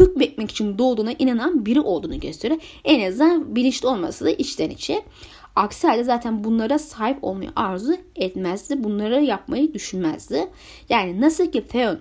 [0.00, 2.60] hükmetmek için doğduğuna inanan biri olduğunu gösteriyor.
[2.84, 5.02] En azından bilinçli olması da içten içe.
[5.56, 8.84] Aksi halde zaten bunlara sahip olmayı arzu etmezdi.
[8.84, 10.48] Bunları yapmayı düşünmezdi.
[10.88, 11.98] Yani nasıl ki Theon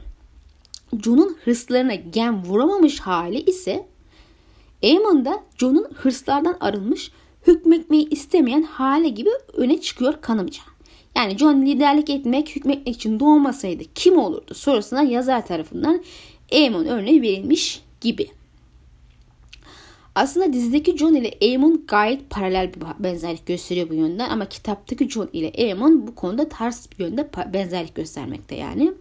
[1.03, 3.85] Jon'un hırslarına gem vuramamış hali ise
[4.83, 7.11] Aemon da Jon'un hırslardan arınmış
[7.47, 10.61] hükmetmeyi istemeyen hale gibi öne çıkıyor kanımca.
[11.15, 16.03] Yani John liderlik etmek, hükmetmek için doğmasaydı kim olurdu sorusuna yazar tarafından
[16.51, 18.27] Aemon örneği verilmiş gibi.
[20.15, 25.29] Aslında dizideki John ile Aemon gayet paralel bir benzerlik gösteriyor bu yönden ama kitaptaki John
[25.33, 28.93] ile Aemon bu konuda ters bir yönde benzerlik göstermekte yani.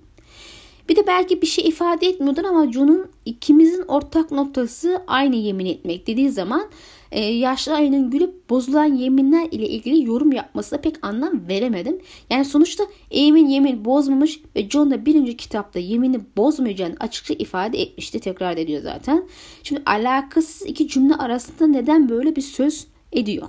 [0.89, 6.07] Bir de belki bir şey ifade etmiyordur ama John'un ikimizin ortak noktası aynı yemin etmek
[6.07, 6.69] dediği zaman
[7.13, 11.99] e, yaşlı ayının gülüp bozulan yeminler ile ilgili yorum yapmasına pek anlam veremedim.
[12.31, 18.21] Yani sonuçta Emin yemin bozmamış ve John da birinci kitapta yemini bozmayacağını açıkça ifade etmişti.
[18.21, 19.25] Tekrar ediyor zaten.
[19.63, 23.49] Şimdi alakasız iki cümle arasında neden böyle bir söz ediyor?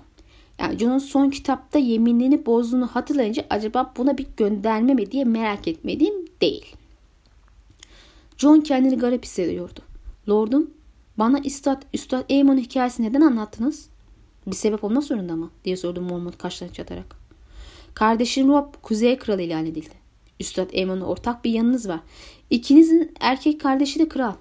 [0.60, 6.14] Yani John'un son kitapta yeminini bozduğunu hatırlayınca acaba buna bir gönderme mi diye merak etmediğim
[6.42, 6.66] değil.
[8.38, 9.80] John kendini garip hissediyordu.
[10.30, 10.72] Lordum
[11.18, 13.90] bana Üstad, Üstad Eamon hikayesi neden anlattınız?
[14.48, 15.52] Bir sebep olmak zorunda mı?
[15.66, 17.16] diye sordu Mormont kaşlarını çatarak.
[17.94, 19.94] Kardeşim Rob Kuzey Kralı ilan edildi.
[20.40, 22.00] Üstad Eamon'a ortak bir yanınız var.
[22.50, 24.34] İkinizin erkek kardeşi de kral.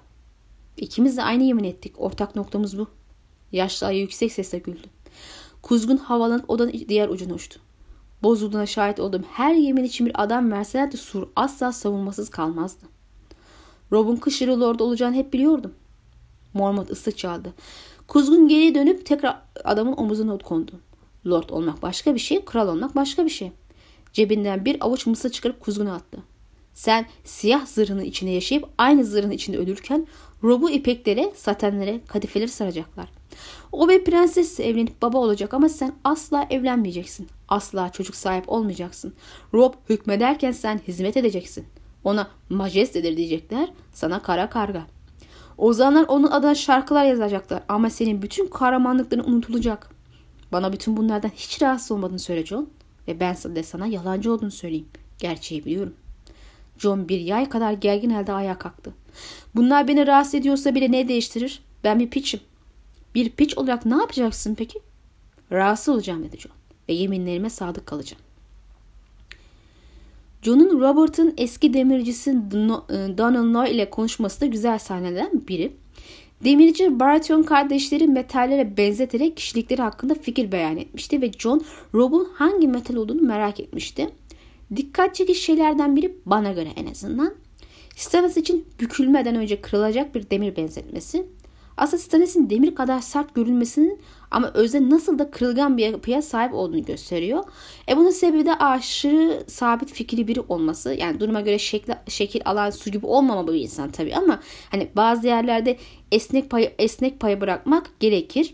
[0.77, 1.95] İkimiz de aynı yemin ettik.
[1.97, 2.87] Ortak noktamız bu.
[3.51, 4.87] Yaşlı ayı yüksek sesle güldü.
[5.61, 7.59] Kuzgun havalanıp odanın diğer ucuna uçtu.
[8.23, 12.96] Bozulduğuna şahit olduğum her yemin için bir adam verselerdi sur asla savunmasız kalmazdı.
[13.91, 15.73] Rob'un kış Lord olacağını hep biliyordum.
[16.53, 17.53] Mormont ıslık çaldı.
[18.07, 20.71] Kuzgun geriye dönüp tekrar adamın omuzuna kondu.
[21.27, 23.51] Lord olmak başka bir şey, kral olmak başka bir şey.
[24.13, 26.17] Cebinden bir avuç mısır çıkarıp kuzguna attı.
[26.73, 30.07] Sen siyah zırhının içinde yaşayıp aynı zırhın içinde ölürken
[30.43, 33.09] Rob'u ipeklere, satenlere, kadifeleri saracaklar.
[33.71, 37.27] O bir prenses evlenip baba olacak ama sen asla evlenmeyeceksin.
[37.47, 39.13] Asla çocuk sahip olmayacaksın.
[39.53, 41.65] Rob hükmederken sen hizmet edeceksin.
[42.03, 44.87] Ona majestedir diyecekler, sana kara karga.
[45.57, 49.89] Ozanlar onun adına şarkılar yazacaklar ama senin bütün kahramanlıkların unutulacak.
[50.51, 52.69] Bana bütün bunlardan hiç rahatsız olmadığını söyle John.
[53.07, 54.87] Ve ben de sana yalancı olduğunu söyleyeyim.
[55.19, 55.93] Gerçeği biliyorum.
[56.77, 58.93] John bir yay kadar gergin halde ayağa kalktı.
[59.55, 61.61] Bunlar beni rahatsız ediyorsa bile ne değiştirir?
[61.83, 62.39] Ben bir piçim.
[63.15, 64.79] Bir piç olarak ne yapacaksın peki?
[65.51, 66.51] Rahatsız olacağım dedi John.
[66.89, 68.26] Ve yeminlerime sadık kalacağım.
[70.47, 72.33] John'un Robert'ın eski demircisi e,
[73.17, 75.71] Donald Noy ile konuşması da güzel sahnelerden biri.
[76.43, 81.61] Demirci Baratheon kardeşleri metallere benzeterek kişilikleri hakkında fikir beyan etmişti ve John
[81.93, 84.09] Rob'un hangi metal olduğunu merak etmişti.
[84.75, 87.33] Dikkat çekici şeylerden biri bana göre en azından.
[87.95, 91.25] Stannis için bükülmeden önce kırılacak bir demir benzetmesi.
[91.77, 96.85] Aslında Stannis'in demir kadar sert görülmesinin ama özde nasıl da kırılgan bir yapıya sahip olduğunu
[96.85, 97.43] gösteriyor.
[97.89, 100.93] E bunun sebebi de aşırı sabit fikri biri olması.
[100.93, 104.39] Yani duruma göre şekil, şekil alan su gibi olmama bu insan tabii ama
[104.71, 105.77] hani bazı yerlerde
[106.11, 108.53] esnek pay, esnek payı bırakmak gerekir.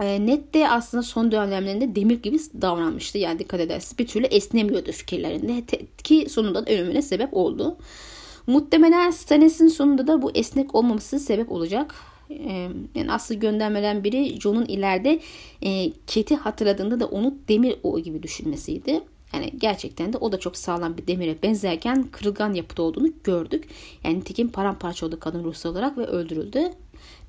[0.00, 3.18] E, net de aslında son dönemlerinde demir gibi davranmıştı.
[3.18, 5.64] Yani dikkat ederseniz bir türlü esnemiyordu fikirlerinde
[6.04, 7.76] ki sonunda da ölümüne sebep oldu.
[8.48, 11.94] Muhtemelen Stannis'in sonunda da bu esnek olmaması sebep olacak.
[12.30, 15.20] Ee, yani aslı göndermeden biri John'un ileride
[15.62, 19.00] e, Kate'i hatırladığında da onu demir o gibi düşünmesiydi.
[19.34, 23.68] Yani gerçekten de o da çok sağlam bir demire benzerken kırılgan yapıda olduğunu gördük.
[24.04, 26.70] Yani nitekim paramparça oldu kadın ruhsal olarak ve öldürüldü.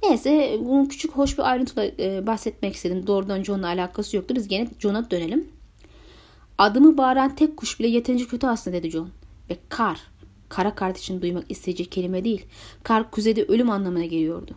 [0.03, 3.07] Neyse bunun küçük hoş bir ayrıntıda e, bahsetmek istedim.
[3.07, 4.35] Doğrudan John'la alakası yoktu.
[4.35, 5.47] Biz gene John'a dönelim.
[6.57, 9.09] Adımı bağıran tek kuş bile yeterince kötü aslında dedi John.
[9.49, 9.99] Ve kar,
[10.49, 12.45] kara kardeşini duymak isteyecek kelime değil.
[12.83, 14.55] Kar kuzeyde ölüm anlamına geliyordu.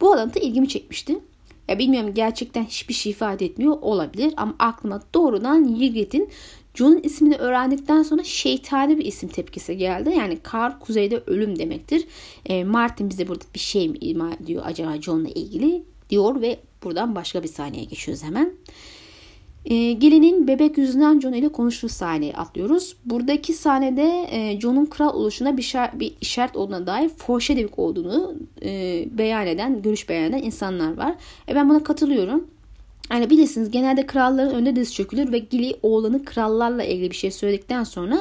[0.00, 1.18] Bu alıntı ilgimi çekmişti.
[1.68, 6.30] Ya bilmiyorum gerçekten hiçbir şey ifade etmiyor olabilir ama aklıma doğrudan Yigit'in
[6.74, 10.14] John'un ismini öğrendikten sonra şeytani bir isim tepkisi geldi.
[10.18, 12.06] Yani kar kuzeyde ölüm demektir.
[12.46, 17.14] E, Martin bize burada bir şey mi ima ediyor acaba John'la ilgili diyor ve buradan
[17.14, 18.52] başka bir sahneye geçiyoruz hemen.
[19.66, 22.96] E, gelinin bebek yüzünden John ile konuştuğu sahneye atlıyoruz.
[23.04, 29.04] Buradaki sahnede e, John'un kral oluşuna bir, şar, bir işaret olduğuna dair foreshadowing olduğunu e,
[29.18, 31.14] beyan eden, görüş beyan eden insanlar var.
[31.48, 32.46] E, ben buna katılıyorum.
[33.10, 37.84] Yani bilirsiniz genelde kralların önünde diz çökülür ve Gili oğlanı krallarla ilgili bir şey söyledikten
[37.84, 38.18] sonra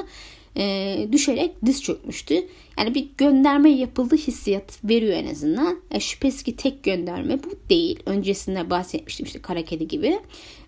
[0.58, 2.36] e, düşerek diz çökmüştü.
[2.78, 5.80] Yani bir gönderme yapıldı hissiyat veriyor en azından.
[5.92, 8.00] E, şüphesiz ki tek gönderme bu değil.
[8.06, 10.20] Öncesinde bahsetmiştim işte kara kedi gibi.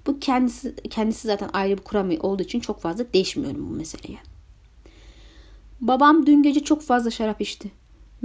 [0.07, 4.19] Bu kendisi kendisi zaten ayrı bir kuramı olduğu için çok fazla değişmiyorum bu meseleye.
[5.81, 7.71] Babam dün gece çok fazla şarap içti.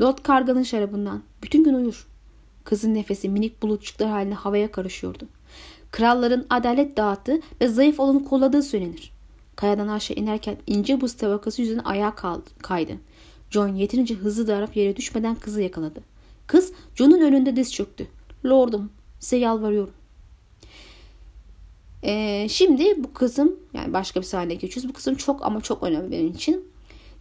[0.01, 1.23] Lord Kargal'ın şarabından.
[1.43, 2.07] Bütün gün uyur.
[2.65, 5.25] Kızın nefesi minik bulutçuklar haline havaya karışıyordu.
[5.91, 9.13] Kralların adalet dağıttığı ve zayıf olanı kolladığı söylenir.
[9.57, 12.15] Kayadan aşağı inerken ince buz tabakası yüzünden ayağa
[12.63, 12.93] kaydı.
[13.51, 16.01] John yeterince hızlı darıp yere düşmeden kızı yakaladı.
[16.47, 18.07] Kız John'un önünde diz çöktü.
[18.45, 18.91] Lordum
[19.21, 19.95] size yalvarıyorum.
[22.05, 24.89] Ee, şimdi bu kızım yani başka bir sahneye geçiyoruz.
[24.89, 26.65] Bu kızım çok ama çok önemli benim için.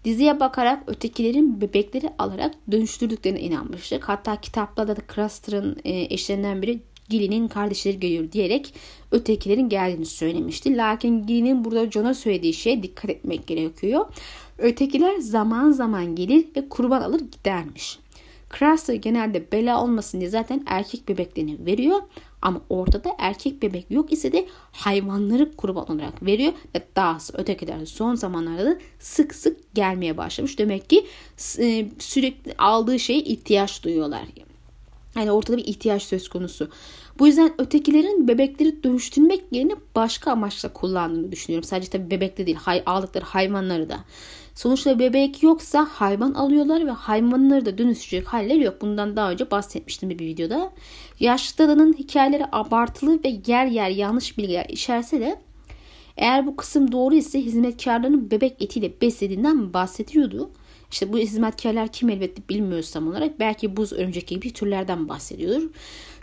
[0.05, 4.09] Diziye bakarak ötekilerin bebekleri alarak dönüştürdüklerine inanmıştık.
[4.09, 8.73] Hatta kitaplarda da Craster'ın e, eşlerinden biri Gilly'nin kardeşleri geliyor diyerek
[9.11, 10.77] ötekilerin geldiğini söylemişti.
[10.77, 14.05] Lakin Gilly'nin burada John'a söylediği şeye dikkat etmek gerekiyor.
[14.57, 17.99] Ötekiler zaman zaman gelir ve kurban alır gidermiş.
[18.59, 22.01] Craster genelde bela olmasın diye zaten erkek bebeklerini veriyor.
[22.41, 26.53] Ama ortada erkek bebek yok ise de hayvanları kurban olarak veriyor.
[26.75, 30.59] Ve dahası ötekiler son zamanlarda da sık sık gelmeye başlamış.
[30.59, 31.05] Demek ki
[31.59, 34.21] e, sürekli aldığı şeye ihtiyaç duyuyorlar.
[35.15, 36.69] Yani ortada bir ihtiyaç söz konusu.
[37.19, 41.63] Bu yüzden ötekilerin bebekleri dönüştürmek yerine başka amaçla kullandığını düşünüyorum.
[41.63, 43.99] Sadece tabii bebekte değil, hay, aldıkları hayvanları da.
[44.55, 48.81] Sonuçta bebek yoksa hayvan alıyorlar ve hayvanları da dönüştürecek halleri yok.
[48.81, 50.71] Bundan daha önce bahsetmiştim bir videoda.
[51.19, 55.39] Yaşlı dadanın hikayeleri abartılı ve yer yer yanlış bilgiler içerse de
[56.17, 60.49] eğer bu kısım doğru ise hizmetkarların bebek etiyle beslediğinden bahsediyordu.
[60.91, 63.39] İşte bu hizmetkarlar kim elbette bilmiyoruz tam olarak.
[63.39, 65.69] Belki buz örümcek gibi türlerden bahsediyordur.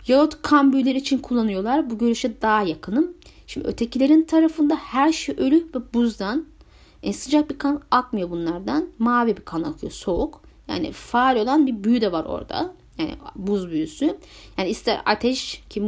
[0.07, 1.89] Yahut kan büyüleri için kullanıyorlar.
[1.89, 3.13] Bu görüşe daha yakınım.
[3.47, 6.45] Şimdi ötekilerin tarafında her şey ölü ve buzdan.
[7.03, 8.89] E, sıcak bir kan akmıyor bunlardan.
[8.99, 10.41] Mavi bir kan akıyor soğuk.
[10.67, 12.73] Yani faal olan bir büyü de var orada.
[12.97, 14.17] Yani buz büyüsü.
[14.57, 15.81] Yani ister ateş ki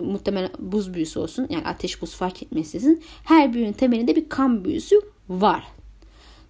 [0.00, 1.46] muhtemelen buz büyüsü olsun.
[1.50, 3.02] Yani ateş buz fark etmeksizin.
[3.24, 5.64] Her büyünün temelinde bir kan büyüsü var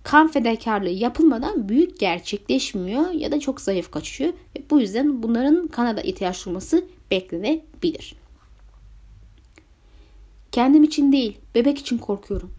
[0.08, 4.32] kan fedakarlığı yapılmadan büyük gerçekleşmiyor ya da çok zayıf kaçıyor.
[4.32, 8.14] Ve bu yüzden bunların kana da ihtiyaç duyması beklenebilir.
[10.52, 12.52] Kendim için değil, bebek için korkuyorum.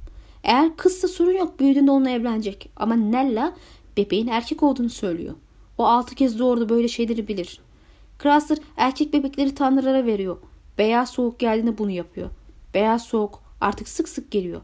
[0.44, 2.72] Eğer kızsa sorun yok, büyüdüğünde onunla evlenecek.
[2.76, 3.56] Ama Nella
[3.98, 5.36] bebeğin erkek olduğunu söylüyor.
[5.78, 7.62] O altı kez doğurdu böyle şeyleri bilir.
[8.24, 10.38] Craster erkek bebekleri tanrılara veriyor.
[10.78, 12.30] Beyaz soğuk geldiğinde bunu yapıyor.
[12.74, 14.62] Beyaz soğuk artık sık sık geliyor.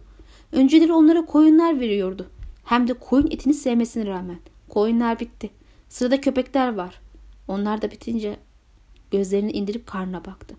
[0.52, 2.30] Önceleri onlara koyunlar veriyordu.
[2.64, 4.40] Hem de koyun etini sevmesine rağmen.
[4.70, 5.50] Koyunlar bitti.
[5.90, 7.02] Sırada köpekler var.
[7.48, 8.38] Onlar da bitince
[9.12, 10.56] gözlerini indirip karnına baktı.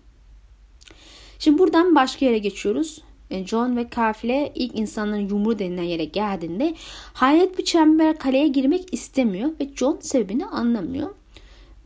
[1.39, 3.01] Şimdi buradan başka yere geçiyoruz.
[3.31, 6.75] E, John ve kafile ilk insanların yumru denilen yere geldiğinde
[7.13, 11.09] hayret bir çember kaleye girmek istemiyor ve John sebebini anlamıyor.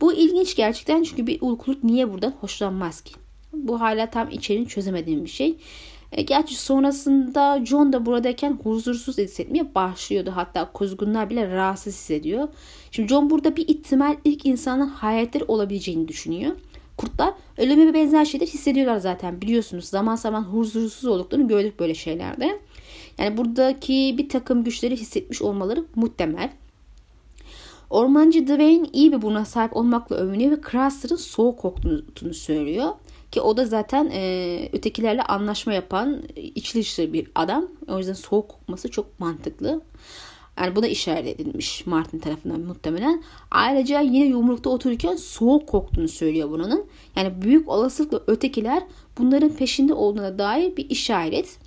[0.00, 3.14] Bu ilginç gerçekten çünkü bir ulkuluk niye buradan hoşlanmaz ki?
[3.52, 5.56] Bu hala tam içeriğini çözemediğim bir şey.
[6.12, 10.32] E, gerçi sonrasında John da buradayken huzursuz hissetmeye başlıyordu.
[10.34, 12.48] Hatta kuzgunlar bile rahatsız hissediyor.
[12.90, 16.56] Şimdi John burada bir ihtimal ilk insanın hayatları olabileceğini düşünüyor.
[16.96, 19.84] Kurtlar ölüme benzer şeyler hissediyorlar zaten biliyorsunuz.
[19.84, 22.60] Zaman zaman huzursuz olduklarını gördük böyle şeylerde.
[23.18, 26.50] Yani buradaki bir takım güçleri hissetmiş olmaları muhtemel.
[27.90, 32.88] Ormancı Dwayne iyi bir buruna sahip olmakla övünüyor ve Craster'ın soğuk koktuğunu söylüyor.
[33.30, 37.68] Ki o da zaten e, ötekilerle anlaşma yapan içli dışlı bir adam.
[37.88, 39.80] O yüzden soğuk kokması çok mantıklı.
[40.58, 43.22] Yani buna işaret edilmiş Martin tarafından muhtemelen.
[43.50, 46.84] Ayrıca yine yumrukta otururken soğuk koktuğunu söylüyor bunun.
[47.16, 48.82] Yani büyük olasılıkla ötekiler
[49.18, 51.58] bunların peşinde olduğuna dair bir işaret.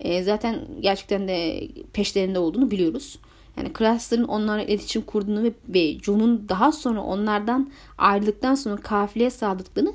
[0.00, 3.18] E, zaten gerçekten de peşlerinde olduğunu biliyoruz.
[3.56, 9.92] Yani Craster'ın onlarla iletişim kurduğunu ve, ve John'un daha sonra onlardan ayrıldıktan sonra kafileye saldırdıklarını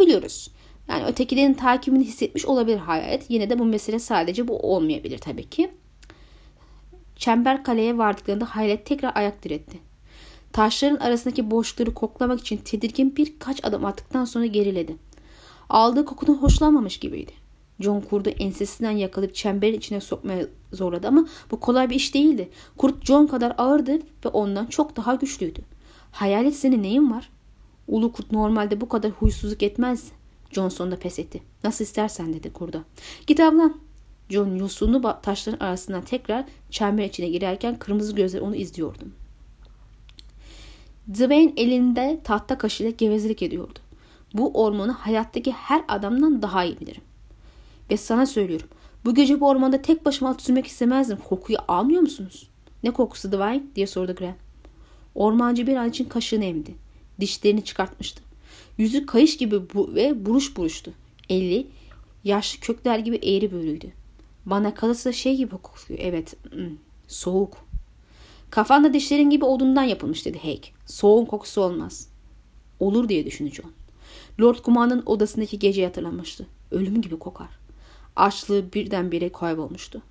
[0.00, 0.50] biliyoruz.
[0.88, 3.24] Yani ötekilerin takibini hissetmiş olabilir hayalet.
[3.28, 5.70] Yine de bu mesele sadece bu olmayabilir tabii ki.
[7.18, 9.78] Çember kaleye vardıklarında hayalet tekrar ayak diretti.
[10.52, 14.96] Taşların arasındaki boşlukları koklamak için tedirgin birkaç adım attıktan sonra geriledi.
[15.68, 17.32] Aldığı kokudan hoşlanmamış gibiydi.
[17.80, 22.48] John kurdu ensesinden yakalayıp çemberin içine sokmaya zorladı ama bu kolay bir iş değildi.
[22.76, 25.60] Kurt John kadar ağırdı ve ondan çok daha güçlüydü.
[26.12, 27.30] Hayalet senin neyin var?
[27.88, 30.08] Ulu kurt normalde bu kadar huysuzluk etmez.
[30.50, 31.42] John sonunda pes etti.
[31.64, 32.82] Nasıl istersen dedi kurda.
[33.26, 33.87] Git ablan.
[34.28, 39.04] John yosunlu taşların arasından tekrar çember içine girerken kırmızı gözler onu izliyordu.
[41.14, 43.78] Dwayne elinde tahta kaşıyla gevezelik ediyordu.
[44.34, 47.02] Bu ormanı hayattaki her adamdan daha iyi bilirim.
[47.90, 48.68] Ve sana söylüyorum.
[49.04, 51.18] Bu gece bu ormanda tek başıma at sürmek istemezdim.
[51.28, 52.48] Kokuyu almıyor musunuz?
[52.82, 54.36] Ne kokusu Dwayne diye sordu Graham.
[55.14, 56.74] Ormancı bir an için kaşığını emdi.
[57.20, 58.22] Dişlerini çıkartmıştı.
[58.78, 60.92] Yüzü kayış gibi bu ve buruş buruştu.
[61.28, 61.66] Eli
[62.24, 63.92] yaşlı kökler gibi eğri bölüydü.
[64.50, 66.00] Bana kalırsa şey gibi kokuyor.
[66.02, 66.76] Evet, hmm,
[67.08, 67.56] soğuk.
[68.50, 70.70] Kafanda dişlerin gibi odundan yapılmış dedi Hake.
[70.86, 72.08] Soğuk kokusu olmaz.
[72.80, 73.72] Olur diye düşündü John.
[74.40, 76.46] Lord Kuman'ın odasındaki geceyi hatırlamıştı.
[76.70, 77.48] Ölüm gibi kokar.
[78.16, 80.02] Açlığı birdenbire kaybolmuştu.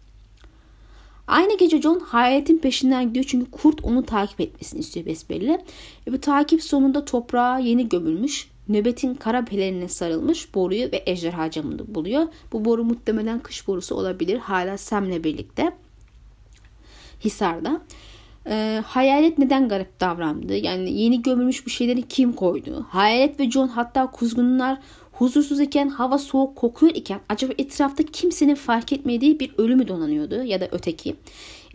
[1.27, 5.61] Aynı gece John hayaletin peşinden gidiyor çünkü kurt onu takip etmesini istiyor besbelli.
[6.07, 11.95] E bu takip sonunda toprağa yeni gömülmüş, nöbetin kara pelerine sarılmış boruyu ve ejderha camını
[11.95, 12.27] buluyor.
[12.51, 15.71] Bu boru muhtemelen kış borusu olabilir hala Sam'le birlikte.
[17.23, 17.81] Hisar'da.
[18.49, 20.55] E, hayalet neden garip davrandı?
[20.55, 22.85] Yani yeni gömülmüş bir şeyleri kim koydu?
[22.89, 24.79] Hayalet ve John hatta kuzgunlar
[25.11, 30.61] huzursuz iken hava soğuk kokuyor iken acaba etrafta kimsenin fark etmediği bir ölü donanıyordu ya
[30.61, 31.15] da öteki.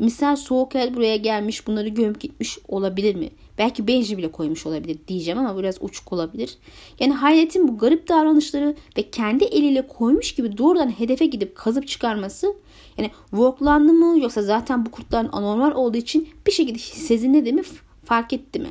[0.03, 3.31] Misal soğuk el buraya gelmiş bunları gömüp gitmiş olabilir mi?
[3.59, 6.59] Belki Benji bile koymuş olabilir diyeceğim ama biraz uçuk olabilir.
[7.01, 12.55] Yani hayaletin bu garip davranışları ve kendi eliyle koymuş gibi doğrudan hedefe gidip kazıp çıkarması
[12.99, 17.63] yani worklandı mı yoksa zaten bu kurtların anormal olduğu için bir şekilde sezinde mi
[18.05, 18.69] fark etti mi?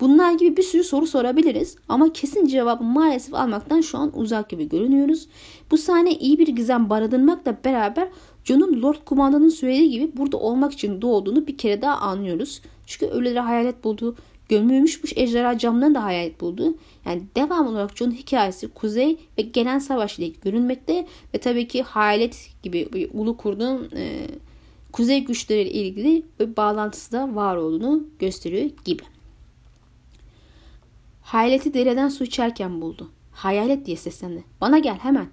[0.00, 4.68] Bunlar gibi bir sürü soru sorabiliriz ama kesin cevabı maalesef almaktan şu an uzak gibi
[4.68, 5.28] görünüyoruz.
[5.70, 8.08] Bu sahne iyi bir gizem barındırmakla beraber
[8.44, 12.62] John'un Lord Kumandan'ın söylediği gibi burada olmak için doğduğunu bir kere daha anlıyoruz.
[12.86, 14.16] Çünkü ölüleri hayalet bulduğu,
[14.48, 16.74] gömülmüşmüş ejderha camlarını da hayalet buldu.
[17.04, 22.50] Yani devam olarak John'un hikayesi kuzey ve gelen savaş ile görünmekte ve tabii ki hayalet
[22.62, 24.26] gibi bir ulu kurdun e,
[24.92, 29.02] kuzey güçleriyle ilgili bir bağlantısı da var olduğunu gösteriyor gibi.
[31.22, 33.10] Hayaleti dereden su içerken buldu.
[33.32, 34.44] Hayalet diye seslendi.
[34.60, 35.28] Bana gel hemen.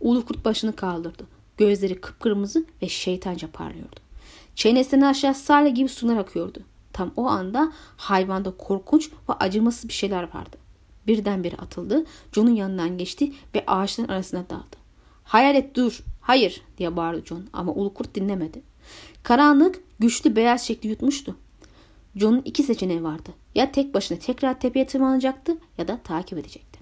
[0.00, 1.33] Ulu kurt başını kaldırdı.
[1.56, 4.00] Gözleri kıpkırmızı ve şeytanca parlıyordu.
[4.54, 6.60] Çenesinden aşağı salya gibi sular akıyordu.
[6.92, 10.56] Tam o anda hayvanda korkunç ve acımasız bir şeyler vardı.
[11.06, 14.76] Birdenbire atıldı, John'un yanından geçti ve ağaçların arasına daldı.
[15.24, 18.62] Hayalet dur, hayır diye bağırdı John ama ulu kurt dinlemedi.
[19.22, 21.36] Karanlık güçlü beyaz şekli yutmuştu.
[22.16, 23.30] John'un iki seçeneği vardı.
[23.54, 26.73] Ya tek başına tekrar tepeye tırmanacaktı ya da takip edecekti.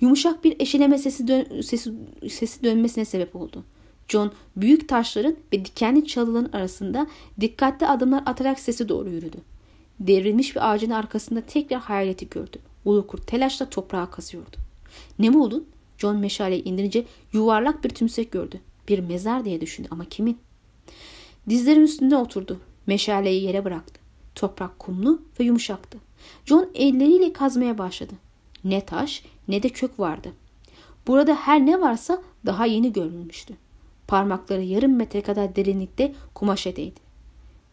[0.00, 1.92] Yumuşak bir eşeleme sesi, dön sesi,
[2.30, 3.64] sesi dönmesine sebep oldu.
[4.08, 7.06] John büyük taşların ve dikenli çalıların arasında
[7.40, 9.36] dikkatli adımlar atarak sesi doğru yürüdü.
[10.00, 12.58] Devrilmiş bir ağacın arkasında tekrar hayaleti gördü.
[12.84, 14.56] Ulu kurt telaşla toprağa kazıyordu.
[15.18, 15.66] Ne buldun?
[15.98, 18.60] John meşaleyi indirince yuvarlak bir tümsek gördü.
[18.88, 20.38] Bir mezar diye düşündü ama kimin?
[21.48, 22.60] Dizlerin üstünde oturdu.
[22.86, 24.00] Meşaleyi yere bıraktı.
[24.34, 25.98] Toprak kumlu ve yumuşaktı.
[26.44, 28.12] John elleriyle kazmaya başladı.
[28.66, 30.32] Ne taş ne de kök vardı.
[31.06, 33.54] Burada her ne varsa daha yeni görülmüştü.
[34.08, 37.00] Parmakları yarım metre kadar derinlikte kumaşa değdi.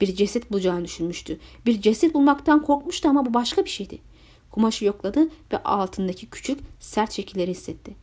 [0.01, 1.39] Bir ceset bulacağını düşünmüştü.
[1.65, 3.99] Bir ceset bulmaktan korkmuştu ama bu başka bir şeydi.
[4.51, 7.95] Kumaşı yokladı ve altındaki küçük sert şekilleri hissetti.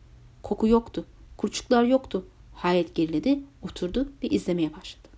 [0.43, 1.05] Koku yoktu.
[1.37, 2.27] Kurçuklar yoktu.
[2.55, 5.09] Hayret geriledi, oturdu ve izlemeye başladı.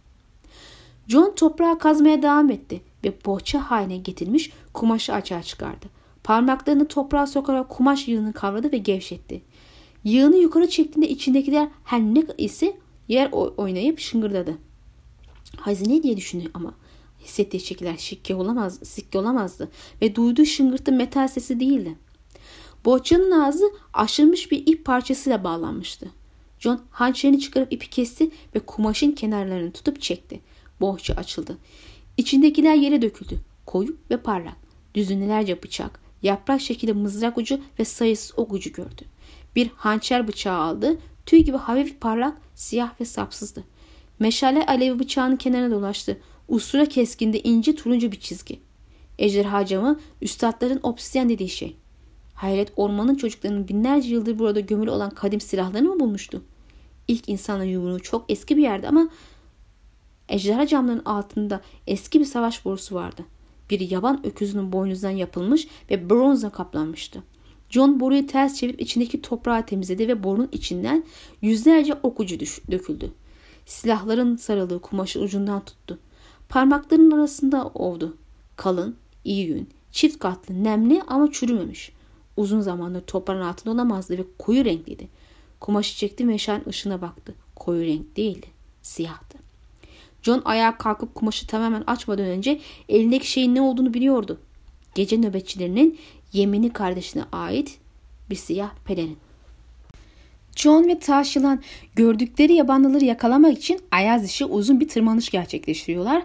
[1.09, 6.02] John toprağa kazmaya devam etti ve bohça haline getirmiş kumaşı açığa çıkardı.
[6.25, 9.43] Parmaklarını toprağa sokarak kumaş yığını kavradı ve gevşetti.
[10.05, 12.77] Yığını yukarı çektiğinde içindekiler her ne ise
[13.09, 14.59] yer oynayıp şıngırdadı.
[15.57, 16.75] Hazine diye düşündü ama
[17.25, 19.71] hissettiği şekiller sikke olamaz, sikke olamazdı
[20.03, 21.97] ve duyduğu şıngırtı metal sesi değildi.
[22.85, 26.07] Bohçanın ağzı aşılmış bir ip parçasıyla bağlanmıştı.
[26.59, 30.41] John hançerini çıkarıp ipi kesti ve kumaşın kenarlarını tutup çekti.
[30.81, 31.59] Bohça açıldı.
[32.16, 33.39] İçindekiler yere döküldü.
[33.66, 34.57] Koyu ve parlak.
[34.95, 39.03] Düzünlerce bıçak, yaprak şekilde mızrak ucu ve sayısız ok ucu gördü.
[39.57, 40.97] Bir hançer bıçağı aldı.
[41.27, 43.64] Tüy gibi hafif parlak, siyah ve sapsızdı.
[44.18, 46.20] Meşale alevi bıçağının kenarına dolaştı.
[46.49, 48.61] Ustura keskinde ince turuncu bir çizgi.
[49.18, 51.77] Ejderha camı üstadların obsidyen dediği şey.
[52.35, 56.45] Hayret ormanın çocuklarının binlerce yıldır burada gömülü olan kadim silahlarını mı bulmuştu?
[57.09, 59.09] İlk insanların yumruğu çok eski bir yerde ama
[60.29, 63.23] ejderha camlarının altında eski bir savaş borusu vardı.
[63.73, 67.23] Bir yaban öküzünün boynuzdan yapılmış ve bronzla kaplanmıştı.
[67.70, 71.05] John boruyu ters çevirip içindeki toprağı temizledi ve borunun içinden
[71.43, 73.12] yüzlerce okucu döküldü.
[73.66, 75.99] Silahların sarıldığı kumaşı ucundan tuttu.
[76.49, 78.16] Parmaklarının arasında ovdu.
[78.57, 81.93] Kalın, iyi gün, çift katlı, nemli ama çürümemiş.
[82.37, 85.09] Uzun zamandır toprağın altında olamazdı ve koyu renkliydi.
[85.61, 87.35] Kumaşı çekti meşalenin ışığına baktı.
[87.57, 88.47] Koyu renk değildi,
[88.83, 89.51] siyahtı.
[90.23, 94.41] John ayağa kalkıp kumaşı tamamen açmadan önce elindeki şeyin ne olduğunu biliyordu.
[94.95, 95.99] Gece nöbetçilerinin
[96.33, 97.79] Yemini kardeşine ait
[98.31, 99.16] bir siyah pelerin.
[100.57, 101.62] John ve taş yılan
[101.97, 106.23] gördükleri yabanlıları yakalamak için ayaz dışı uzun bir tırmanış gerçekleştiriyorlar.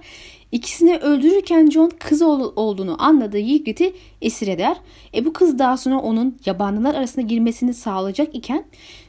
[0.51, 4.77] İkisini öldürürken John kız olduğunu anladığı Ygritte'i esir eder.
[5.13, 8.65] E bu kız daha sonra onun yabanlılar arasına girmesini sağlayacak iken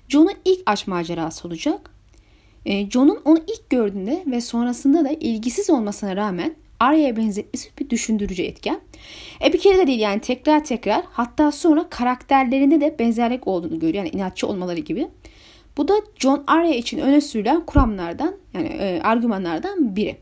[0.08, 1.97] John'un ilk aşk macerası olacak.
[2.66, 8.42] E, John'un onu ilk gördüğünde ve sonrasında da ilgisiz olmasına rağmen Arya'ya benzetmesi bir düşündürücü
[8.42, 8.80] etken.
[9.44, 14.04] E bir kere de değil yani tekrar tekrar hatta sonra karakterlerinde de benzerlik olduğunu görüyor.
[14.04, 15.08] Yani inatçı olmaları gibi.
[15.76, 20.16] Bu da John Arya için öne sürülen kuramlardan yani e, argümanlardan biri.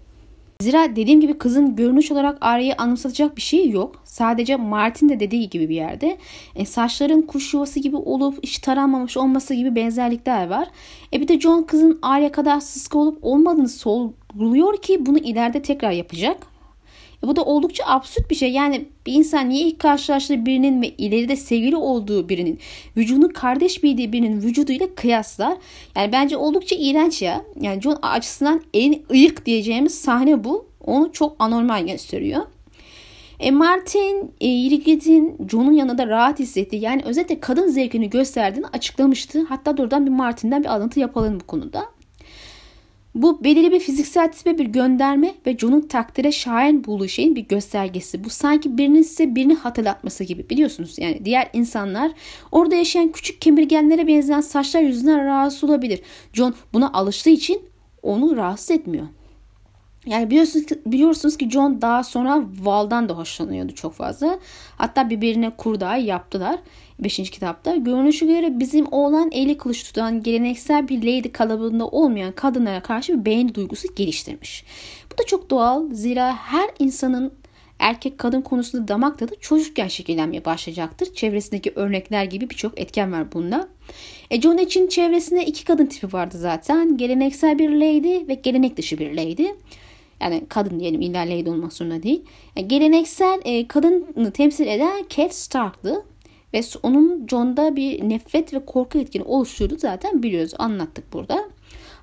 [0.60, 4.02] Zira dediğim gibi kızın görünüş olarak Arya'yı anımsatacak bir şey yok.
[4.04, 6.18] Sadece Martin de dediği gibi bir yerde.
[6.54, 10.68] E, saçların kuş yuvası gibi olup hiç taranmamış olması gibi benzerlikler var.
[11.12, 15.90] E bir de John kızın Arya kadar sıska olup olmadığını sorguluyor ki bunu ileride tekrar
[15.90, 16.55] yapacak.
[17.26, 18.52] Bu da oldukça absürt bir şey.
[18.52, 22.58] Yani bir insan niye ilk karşılaştığı birinin ve ileride sevgili olduğu birinin
[22.96, 25.56] vücudunu kardeş bildiği birinin vücuduyla kıyaslar.
[25.96, 27.44] Yani bence oldukça iğrenç ya.
[27.60, 30.66] Yani John açısından en ıyık diyeceğimiz sahne bu.
[30.86, 32.42] Onu çok anormal gösteriyor.
[33.40, 36.76] E Martin e, Yirgit'in John'un yanında rahat hissetti.
[36.76, 39.44] Yani özetle kadın zevkini gösterdiğini açıklamıştı.
[39.48, 41.95] Hatta doğrudan bir Martin'den bir alıntı yapalım bu konuda.
[43.16, 48.24] Bu belirli bir fiziksel tipe bir gönderme ve John'un takdire şahin bulduğu şeyin bir göstergesi.
[48.24, 50.98] Bu sanki birinin size birini hatırlatması gibi biliyorsunuz.
[50.98, 52.12] Yani diğer insanlar
[52.52, 56.00] orada yaşayan küçük kemirgenlere benzeyen saçlar yüzünden rahatsız olabilir.
[56.32, 57.62] John buna alıştığı için
[58.02, 59.06] onu rahatsız etmiyor.
[60.06, 64.38] Yani biliyorsunuz ki, biliyorsunuz ki John daha sonra Val'dan da hoşlanıyordu çok fazla.
[64.76, 66.58] Hatta birbirine kurdağı yaptılar
[66.98, 67.30] 5.
[67.30, 67.76] kitapta.
[67.76, 73.24] Görünüşü göre bizim oğlan eli kılıç tutan geleneksel bir lady kalabalığında olmayan kadınlara karşı bir
[73.24, 74.64] beğeni duygusu geliştirmiş.
[75.12, 75.92] Bu da çok doğal.
[75.92, 77.32] Zira her insanın
[77.78, 81.14] erkek kadın konusunda damak tadı çocukken şekillenmeye başlayacaktır.
[81.14, 83.68] Çevresindeki örnekler gibi birçok etken var bunda.
[84.30, 86.96] E John için çevresinde iki kadın tipi vardı zaten.
[86.96, 89.46] Geleneksel bir lady ve gelenek dışı bir lady.
[90.20, 92.22] Yani kadın diyelim illa lady olmak zorunda değil.
[92.56, 96.04] Yani geleneksel e, kadını temsil eden Cat Stark'lı.
[96.56, 101.48] Ve onun John'da bir nefret ve korku etkini oluşturdu zaten biliyoruz anlattık burada.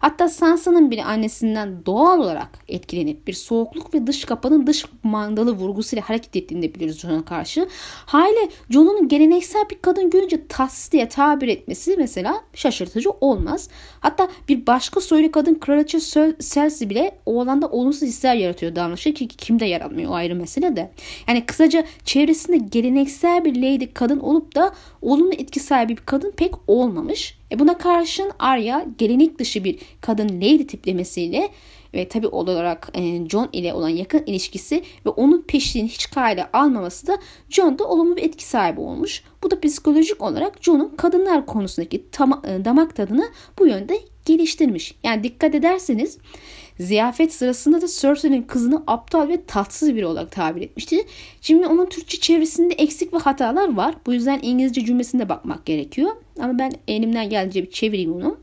[0.04, 6.10] Hatta Sansa'nın bile annesinden doğal olarak etkilenip bir soğukluk ve dış kapanın dış mandalı vurgusuyla
[6.10, 7.68] hareket ettiğini de biliyoruz John'a karşı.
[8.06, 13.70] Hale John'un geleneksel bir kadın görünce tatsız diye tabir etmesi mesela şaşırtıcı olmaz.
[14.00, 16.00] Hatta bir başka soylu kadın kraliçe
[16.40, 20.92] Cersei bile oğlanda olumsuz hisler yaratıyor davranışı ki kimde yaratmıyor o ayrı mesele de.
[21.28, 26.54] Yani kısaca çevresinde geleneksel bir lady kadın olup da olumlu etki sahibi bir kadın pek
[26.68, 27.43] olmamış.
[27.54, 31.50] E buna karşın Arya gelenek dışı bir kadın lady tiplemesiyle
[31.94, 37.08] ve tabi olarak e, John ile olan yakın ilişkisi ve onun peşliğini hiç kayda almaması
[37.08, 37.18] da
[37.50, 39.24] John'da olumlu bir etki sahibi olmuş.
[39.44, 43.30] Bu da psikolojik olarak John'un kadınlar konusundaki tam, e, damak tadını
[43.60, 44.96] bu yönde geliştirmiş.
[45.04, 46.18] Yani dikkat ederseniz
[46.80, 51.06] Ziyafet sırasında da Cersei'nin kızını aptal ve tatsız biri olarak tabir etmişti.
[51.42, 53.96] Şimdi onun Türkçe çevresinde eksik ve hatalar var.
[54.06, 56.12] Bu yüzden İngilizce cümlesinde bakmak gerekiyor.
[56.40, 58.38] Ama ben elimden geldiğince bir çevireyim onu.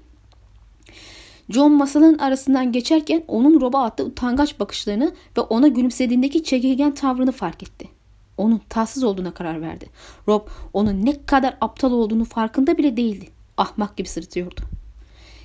[1.50, 7.62] John masanın arasından geçerken onun Rob'a attığı utangaç bakışlarını ve ona gülümsediğindeki çekirgen tavrını fark
[7.62, 7.88] etti.
[8.36, 9.86] Onun tatsız olduğuna karar verdi.
[10.28, 13.28] Rob onun ne kadar aptal olduğunu farkında bile değildi.
[13.56, 14.60] Ahmak gibi sırıtıyordu.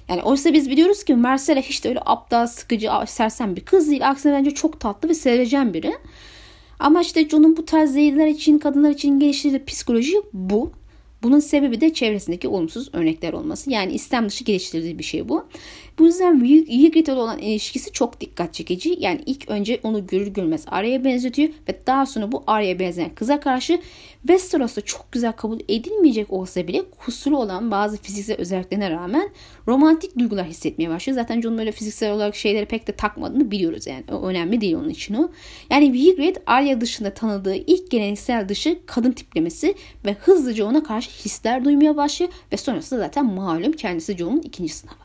[0.09, 4.09] Yani oysa biz biliyoruz ki Marcella hiç de öyle aptal, sıkıcı, sersem bir kız değil.
[4.09, 5.93] Aksine bence çok tatlı ve sevecen biri.
[6.79, 10.71] Ama işte John'un bu tarz zehirler için, kadınlar için geliştirdiği psikoloji bu.
[11.23, 13.69] Bunun sebebi de çevresindeki olumsuz örnekler olması.
[13.69, 15.47] Yani İslam dışı geliştirdiği bir şey bu.
[15.99, 16.39] Bu yüzden
[16.69, 18.97] Ygritte olan ilişkisi çok dikkat çekici.
[18.99, 23.39] Yani ilk önce onu görür görmez Arya'ya benzetiyor ve daha sonra bu Arya'ya benzeyen kıza
[23.39, 23.81] karşı
[24.21, 29.29] Westeros'ta çok güzel kabul edilmeyecek olsa bile kusuru olan bazı fiziksel özelliklerine rağmen
[29.67, 31.15] romantik duygular hissetmeye başlıyor.
[31.15, 34.03] Zaten Jon'un öyle fiziksel olarak şeyleri pek de takmadığını biliyoruz yani.
[34.11, 35.31] O önemli değil onun için o.
[35.69, 39.75] Yani Ygritte Arya dışında tanıdığı ilk geleneksel dışı kadın tiplemesi
[40.05, 45.04] ve hızlıca ona karşı hisler duymaya başlıyor ve sonrasında zaten malum kendisi Jon'un ikinci sınavı.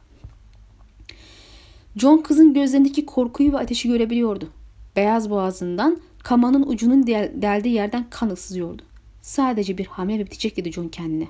[2.01, 4.49] John kızın gözlerindeki korkuyu ve ateşi görebiliyordu.
[4.97, 8.83] Beyaz boğazından kamanın ucunun del deldiği yerden kan sızıyordu.
[9.23, 11.29] Sadece bir hamle ve bitecek dedi John kendine.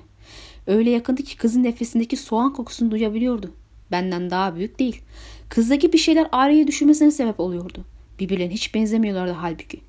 [0.67, 3.51] Öyle yakındı ki kızın nefesindeki soğan kokusunu duyabiliyordu.
[3.91, 5.01] Benden daha büyük değil.
[5.49, 7.85] Kızdaki bir şeyler Arya'ya düşürmesine sebep oluyordu.
[8.19, 9.81] Birbirlerine hiç benzemiyorlardı halbuki.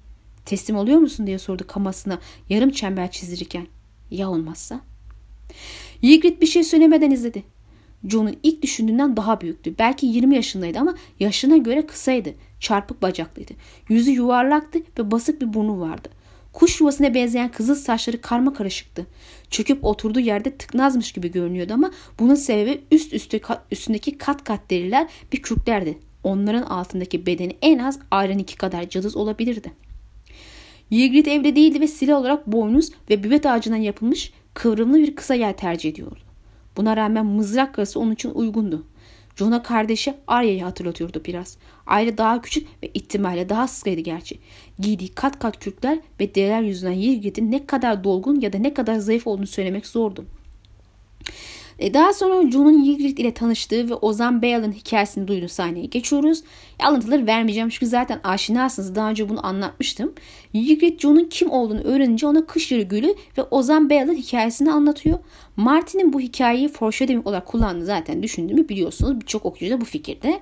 [0.44, 2.18] Teslim oluyor musun diye sordu kamasına
[2.48, 3.66] yarım çember çizdirirken.
[4.10, 4.80] Ya olmazsa?
[6.02, 7.42] Ygritte bir şey söylemeden izledi.
[8.08, 9.74] John'un ilk düşündüğünden daha büyüktü.
[9.78, 12.34] Belki 20 yaşındaydı ama yaşına göre kısaydı.
[12.60, 13.52] Çarpık bacaklıydı.
[13.88, 16.08] Yüzü yuvarlaktı ve basık bir burnu vardı.
[16.52, 19.06] Kuş yuvasına benzeyen kızıl saçları karma karışıktı.
[19.50, 23.40] Çöküp oturduğu yerde tıknazmış gibi görünüyordu ama bunun sebebi üst üste
[23.70, 25.98] üstündeki kat kat deriler bir kürklerdi.
[26.24, 29.72] Onların altındaki bedeni en az ayran iki kadar cılız olabilirdi.
[30.90, 35.52] Ygritte evde değildi ve silah olarak boynuz ve büvet ağacından yapılmış kıvrımlı bir kısa yel
[35.52, 36.20] tercih ediyordu.
[36.76, 38.86] Buna rağmen mızrak karısı onun için uygundu.
[39.36, 41.56] Jon'a kardeşi Arya'yı hatırlatıyordu biraz.
[41.86, 44.38] Aile daha küçük ve ihtimalle daha sıkıydı gerçi.
[44.78, 48.94] Giydiği kat kat kürkler ve deriler yüzünden Ygritte'in ne kadar dolgun ya da ne kadar
[48.94, 50.24] zayıf olduğunu söylemek zordu.
[51.82, 56.42] E daha sonra John'un Ygritte ile tanıştığı ve Ozan Bayal'ın hikayesini duyduğu sahneye geçiyoruz.
[56.80, 58.94] E, alıntıları vermeyeceğim çünkü zaten aşinasınız.
[58.94, 60.12] Daha önce bunu anlatmıştım.
[60.54, 65.18] Ygritte John'un kim olduğunu öğrenince ona kış yarı gülü ve Ozan Bayal'ın hikayesini anlatıyor.
[65.56, 69.20] Martin'in bu hikayeyi foreshadowing olarak kullandığını zaten düşündüğümü biliyorsunuz.
[69.20, 70.40] Birçok okuyucu da bu fikirde.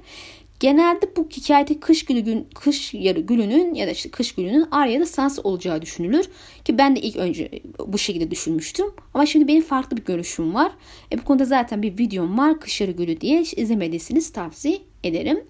[0.61, 5.07] Genelde bu hikayede kış gülü gün, kış yarı gülünün ya da işte kış gülünün Arya'da
[5.07, 6.29] Sansa olacağı düşünülür.
[6.65, 7.51] Ki ben de ilk önce
[7.87, 8.87] bu şekilde düşünmüştüm.
[9.15, 10.73] Ama şimdi benim farklı bir görüşüm var.
[11.13, 12.61] E bu konuda zaten bir videom var.
[12.61, 15.45] Kış yarı gülü diye izlemediyseniz tavsiye ederim.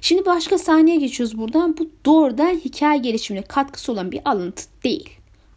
[0.00, 1.76] Şimdi başka sahneye geçiyoruz buradan.
[1.78, 5.10] Bu doğrudan hikaye gelişimine katkısı olan bir alıntı değil.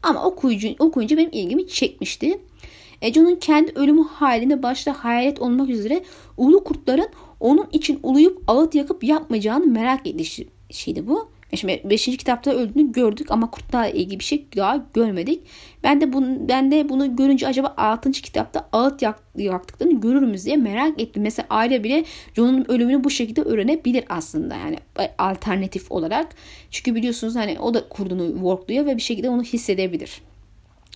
[0.04, 2.40] Ama okuyucu, okuyunca benim ilgimi çekmişti.
[3.02, 6.04] Eco'nun kendi ölümü halinde başta hayalet olmak üzere
[6.38, 7.08] ulu kurtların
[7.44, 11.30] onun için uluyup ağıt yakıp yapmayacağını merak edici şeydi bu.
[11.56, 12.06] Şimdi 5.
[12.06, 15.42] kitapta öldüğünü gördük ama kurtlarla ilgili bir şey daha görmedik.
[15.84, 18.12] Ben de bunu, ben de bunu görünce acaba 6.
[18.12, 21.24] kitapta ağıt yak, yaktıklarını görür müyüz diye merak ettim.
[21.24, 24.78] Mesela aile bile John'un ölümünü bu şekilde öğrenebilir aslında yani
[25.18, 26.36] alternatif olarak.
[26.72, 30.22] Çünkü biliyorsunuz hani o da kurdunu workluyor ve bir şekilde onu hissedebilir.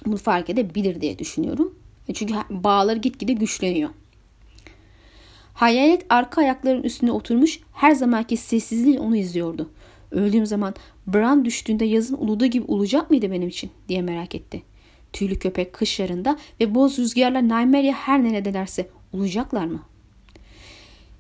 [0.06, 1.76] Bunu fark edebilir diye düşünüyorum.
[2.14, 3.90] Çünkü bağları gitgide güçleniyor.
[5.58, 9.70] Hayalet arka ayaklarının üstüne oturmuş her zamanki sessizliği onu izliyordu.
[10.12, 10.76] Öldüğüm zaman
[11.08, 14.62] Bran düştüğünde yazın uluduğu gibi olacak mıydı benim için diye merak etti.
[15.14, 19.80] Tüylü köpek kış yarında ve boz rüzgarla Nymeria her ne neredelerse olacaklar mı?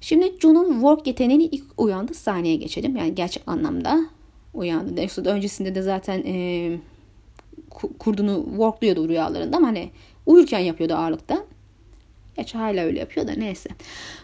[0.02, 2.96] Şimdi John'un work yeteneğini ilk uyandı sahneye geçelim.
[2.96, 4.00] Yani gerçek anlamda
[4.54, 5.02] uyandı.
[5.02, 6.78] Yoksa öncesinde de zaten e,
[8.00, 9.90] kurdunu workluyordu rüyalarında ama hani
[10.26, 11.44] uyurken yapıyordu ağırlıkta.
[12.38, 13.70] Gerçi hala öyle yapıyor da neyse.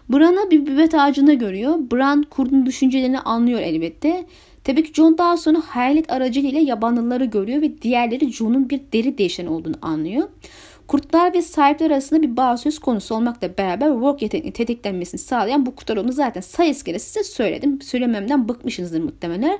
[0.10, 1.78] Bran'ı bir büvet ağacında görüyor.
[1.92, 4.26] Bran kurdun düşüncelerini anlıyor elbette.
[4.64, 9.46] Tabii ki John daha sonra hayalet aracılığıyla yabanlıları görüyor ve diğerleri John'un bir deri değişen
[9.46, 10.30] olduğunu anlıyor.
[10.88, 15.76] Kurtlar ve sahipler arasında bir bağ söz konusu olmakla beraber work yeteneğini tetiklenmesini sağlayan bu
[15.76, 17.82] kurtlar onu zaten sayıs kere size söyledim.
[17.82, 19.60] Söylememden bıkmışsınızdır muhtemelen.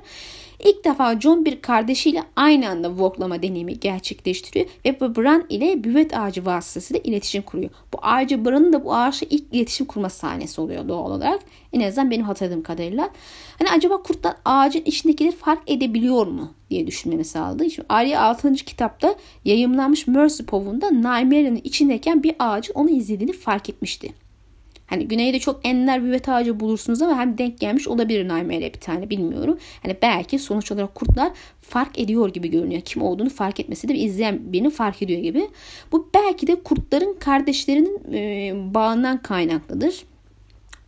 [0.58, 6.46] İlk defa John bir kardeşiyle aynı anda voklama deneyimi gerçekleştiriyor ve Bran ile büvet ağacı
[6.46, 7.70] vasıtasıyla iletişim kuruyor.
[7.92, 11.40] Bu ağacı Bran'ın da bu ağaçla ilk iletişim kurma sahnesi oluyor doğal olarak.
[11.72, 13.10] En azından benim hatırladığım kadarıyla.
[13.58, 17.70] Hani acaba kurtlar ağacın içindekileri fark edebiliyor mu diye düşünmemi sağladı.
[17.70, 18.54] Şimdi Arya 6.
[18.54, 24.23] kitapta yayımlanmış Mercy Pov'unda Nymeria'nın içindeyken bir ağacın onu izlediğini fark etmişti.
[24.86, 29.10] Hani güneyde çok enler büvet ağacı bulursunuz ama hem denk gelmiş olabilir Naymere'ye bir tane
[29.10, 29.58] bilmiyorum.
[29.82, 32.82] Hani belki sonuç olarak kurtlar fark ediyor gibi görünüyor.
[32.82, 35.48] Kim olduğunu fark etmesi de bir izleyen birini fark ediyor gibi.
[35.92, 40.04] Bu belki de kurtların kardeşlerinin e, bağından kaynaklıdır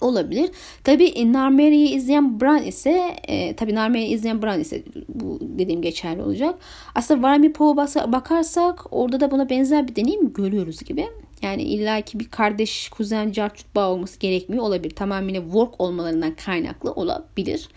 [0.01, 0.51] olabilir.
[0.84, 6.22] Tabi e, Narmeria'yı izleyen Bran ise e, tabi Narmeria'yı izleyen Bran ise bu dediğim geçerli
[6.22, 6.55] olacak.
[6.94, 11.07] Aslında Varami Poe'ya bakarsak orada da buna benzer bir deneyim görüyoruz gibi.
[11.43, 14.95] Yani illaki bir kardeş, kuzen, carçut bağ olması gerekmiyor olabilir.
[14.95, 17.68] Tamamıyla work olmalarından kaynaklı olabilir.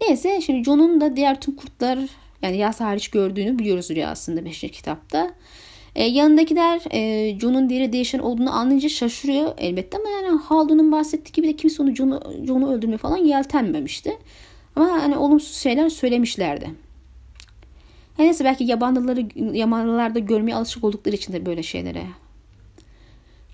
[0.00, 1.98] Neyse şimdi John'un da diğer tüm kurtlar
[2.42, 4.60] yani yaz hariç gördüğünü biliyoruz rüyasında 5.
[4.60, 5.34] kitapta.
[5.94, 11.48] E, yanındakiler e, John'un deri değişen olduğunu anlayınca şaşırıyor elbette ama yani Haldun'un bahsettiği gibi
[11.48, 14.18] de kimse onu John'u John'u öldürmeye falan yeltenmemişti.
[14.76, 16.70] Ama hani olumsuz şeyler söylemişlerdi.
[18.16, 22.02] Her neyse belki yabancıları yabancılarda görmeye alışık oldukları için de böyle şeylere.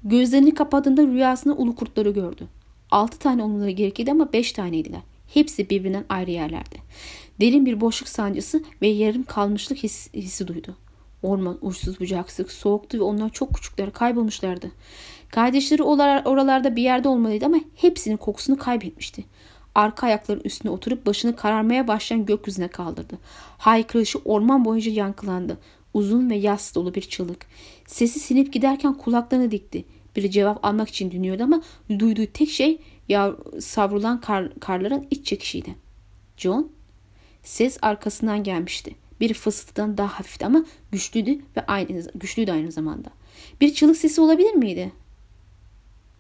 [0.07, 2.49] Gözlerini kapadığında rüyasında ulu kurtları gördü.
[2.91, 5.01] Altı tane olmaları gerekirdi ama beş taneydiler.
[5.35, 6.77] Hepsi birbirinden ayrı yerlerde.
[7.41, 10.77] Derin bir boşluk sancısı ve yarım kalmışlık his, hissi duydu.
[11.23, 14.71] Orman uçsuz bucaksız, soğuktu ve onlar çok küçükler, kaybolmuşlardı.
[15.29, 19.25] Kardeşleri oralarda bir yerde olmalıydı ama hepsinin kokusunu kaybetmişti.
[19.75, 23.19] Arka ayakların üstüne oturup başını kararmaya başlayan gökyüzüne kaldırdı.
[23.59, 25.59] Haykırışı orman boyunca yankılandı.
[25.95, 27.47] Uzun ve yas dolu bir çığlık.
[27.87, 29.85] Sesi sinip giderken kulaklarını dikti.
[30.17, 31.63] Bir cevap almak için dinliyordu ama
[31.99, 35.75] duyduğu tek şey ya savrulan kar, karların iç çekişiydi.
[36.37, 36.71] John
[37.43, 38.95] ses arkasından gelmişti.
[39.21, 43.09] Bir fısıltıdan daha hafifti ama güçlüydü ve aynı güçlüydü aynı zamanda.
[43.61, 44.93] Bir çığlık sesi olabilir miydi?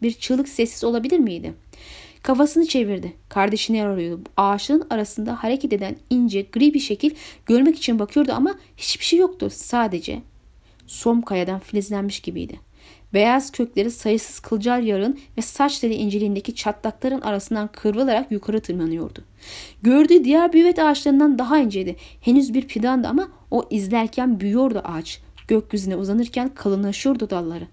[0.02, 1.54] Bir çığlık sessiz olabilir miydi?
[2.22, 3.12] Kafasını çevirdi.
[3.28, 4.22] Kardeşini arıyordu.
[4.36, 7.10] Ağaçların arasında hareket eden ince gri bir şekil
[7.46, 9.50] görmek için bakıyordu ama hiçbir şey yoktu.
[9.52, 10.22] Sadece
[10.86, 12.60] som kayadan filizlenmiş gibiydi.
[13.14, 19.24] Beyaz kökleri sayısız kılcal yarın ve saç teli inceliğindeki çatlakların arasından kıvrılarak yukarı tırmanıyordu.
[19.82, 21.96] Gördüğü diğer büyüvet ağaçlarından daha inceydi.
[22.20, 25.20] Henüz bir fidandı ama o izlerken büyüyordu ağaç.
[25.48, 27.66] Gökyüzüne uzanırken kalınlaşıyordu dalları.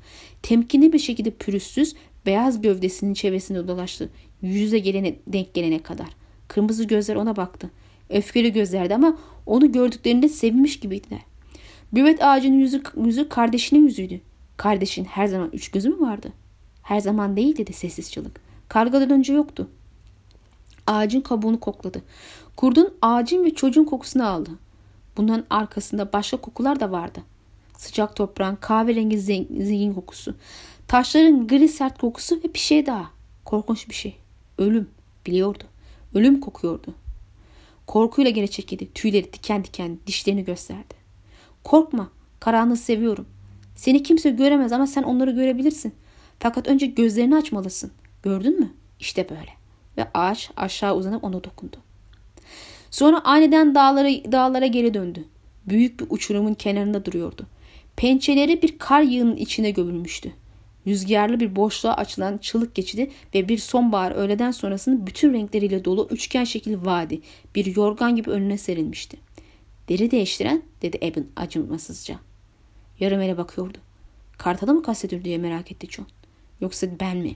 [0.43, 4.09] Temkinli bir şekilde pürüzsüz beyaz gövdesinin çevresinde dolaştı.
[4.41, 6.07] Yüze gelene, denk gelene kadar.
[6.47, 7.69] Kırmızı gözler ona baktı.
[8.09, 11.19] Öfkeli gözlerdi ama onu gördüklerinde sevinmiş gibiydiler.
[11.93, 14.21] Büvet ağacının yüzü, yüzü kardeşinin yüzüydü.
[14.57, 16.33] Kardeşin her zaman üç gözü mü vardı?
[16.81, 18.41] Her zaman değil dedi sessiz çığlık.
[18.69, 19.69] Kargadan önce yoktu.
[20.87, 22.01] Ağacın kabuğunu kokladı.
[22.55, 24.49] Kurdun ağacın ve çocuğun kokusunu aldı.
[25.17, 27.19] Bunların arkasında başka kokular da vardı.
[27.77, 30.35] Sıcak toprağın kahverengi zengin kokusu.
[30.87, 33.09] Taşların gri sert kokusu ve bir şey daha.
[33.45, 34.17] Korkunç bir şey.
[34.57, 34.89] Ölüm.
[35.25, 35.63] Biliyordu.
[36.15, 36.93] Ölüm kokuyordu.
[37.87, 38.93] Korkuyla geri çekildi.
[38.93, 40.93] Tüyleri diken diken dişlerini gösterdi.
[41.63, 42.09] Korkma.
[42.39, 43.25] Karanlığı seviyorum.
[43.75, 45.93] Seni kimse göremez ama sen onları görebilirsin.
[46.39, 47.91] Fakat önce gözlerini açmalısın.
[48.23, 48.71] Gördün mü?
[48.99, 49.51] İşte böyle.
[49.97, 51.77] Ve ağaç aşağı uzanıp ona dokundu.
[52.89, 55.25] Sonra aniden dağlara, dağlara geri döndü.
[55.69, 57.47] Büyük bir uçurumun kenarında duruyordu.
[57.95, 60.31] Pençeleri bir kar yığının içine gömülmüştü.
[60.87, 66.43] Rüzgarlı bir boşluğa açılan çığlık geçidi ve bir sonbahar öğleden sonrasının bütün renkleriyle dolu üçgen
[66.43, 67.21] şekil vadi
[67.55, 69.17] bir yorgan gibi önüne serilmişti.
[69.89, 72.19] Deri değiştiren dedi Eben acımasızca.
[72.99, 73.77] Yarım ele bakıyordu.
[74.37, 76.07] Kartalı mı kastediyor diye merak etti John.
[76.61, 77.35] Yoksa ben mi?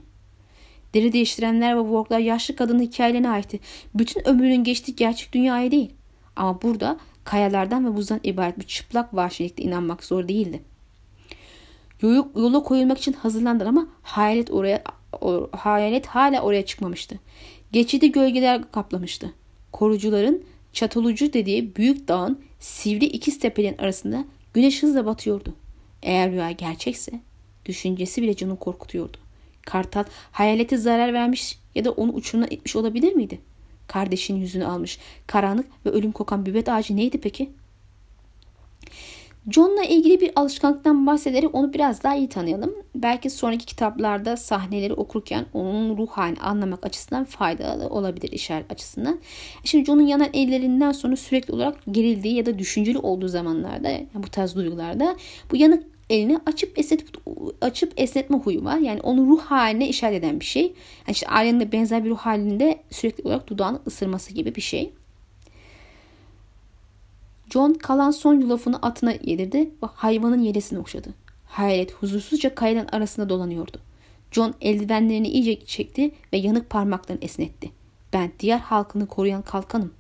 [0.94, 3.60] Deri değiştirenler ve worklar yaşlı kadının hikayelerine aitti.
[3.96, 5.94] Bütün ömrünün geçtiği gerçek dünyaya değil.
[6.36, 10.62] Ama burada kayalardan ve buzdan ibaret bir çıplak vahşilikte inanmak zor değildi.
[12.36, 14.84] Yola koyulmak için hazırlandılar ama hayalet oraya
[15.52, 17.20] hayalet hala oraya çıkmamıştı.
[17.72, 19.34] Geçidi gölgeler kaplamıştı.
[19.72, 20.44] Korucuların
[20.74, 24.26] çatolucu dediği büyük dağın sivri ikiz tepelerin arasında
[24.58, 25.54] güneş hızla batıyordu.
[26.04, 27.12] Eğer rüya gerçekse
[27.66, 29.18] düşüncesi bile canını korkutuyordu.
[29.66, 33.40] Kartal hayalete zarar vermiş ya da onu uçuruna itmiş olabilir miydi?
[33.88, 35.00] Kardeşinin yüzünü almış.
[35.28, 37.50] Karanlık ve ölüm kokan bübet ağacı neydi peki?
[39.52, 42.76] John'la ilgili bir alışkanlıktan bahsederek onu biraz daha iyi tanıyalım.
[42.96, 49.20] Belki sonraki kitaplarda sahneleri okurken onun ruh halini anlamak açısından faydalı olabilir işaret açısından.
[49.64, 54.28] Şimdi John'un yanan ellerinden sonra sürekli olarak gerildiği ya da düşünceli olduğu zamanlarda yani bu
[54.28, 55.16] tarz duygularda
[55.52, 57.06] bu yanık elini açıp esnet
[57.62, 58.78] açıp esnetme huyu var.
[58.78, 60.64] Yani onun ruh haline işaret eden bir şey.
[60.64, 64.94] Yani işte Arya'nın da benzer bir ruh halinde sürekli olarak dudağını ısırması gibi bir şey.
[67.50, 71.10] John kalan son yulafını atına yedirdi ve hayvanın yelesini okşadı.
[71.46, 73.78] Hayalet huzursuzca kayaların arasında dolanıyordu.
[74.32, 77.72] John eldivenlerini iyice çekti ve yanık parmaklarını esnetti.
[78.14, 79.94] Ben diğer halkını koruyan kalkanım.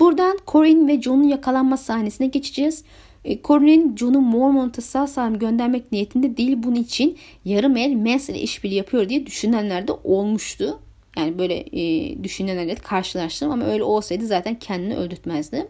[0.00, 2.84] Buradan Corin ve John'un yakalanma sahnesine geçeceğiz.
[3.24, 8.40] E, Corin'in John'u Mormont'a sağ salim göndermek niyetinde değil bunun için yarım el Mens ile
[8.40, 10.78] işbirliği yapıyor diye düşünenler de olmuştu.
[11.16, 15.68] Yani böyle e, düşünenlerle karşılaştım ama öyle olsaydı zaten kendini öldürtmezdi.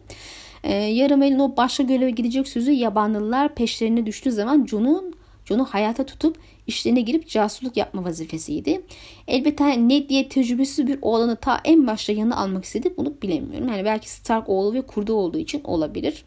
[0.65, 5.15] E, yarım elin o başka göreve gidecek sözü yabanlılar peşlerine düştüğü zaman John'un
[5.45, 6.37] John'u hayata tutup
[6.67, 8.83] işlerine girip casusluk yapma vazifesiydi.
[9.29, 13.69] Elbette ne diye tecrübesiz bir oğlanı ta en başta yanına almak istedi bunu bilemiyorum.
[13.69, 16.25] Yani belki Stark oğlu ve kurdu olduğu için olabilir.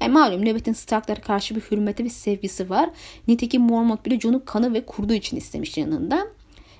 [0.00, 2.90] Yani malum nöbetin Stark'lara karşı bir hürmeti ve sevgisi var.
[3.28, 6.26] Nitekim Mormont bile Jon'u kanı ve kurdu için istemiş yanında.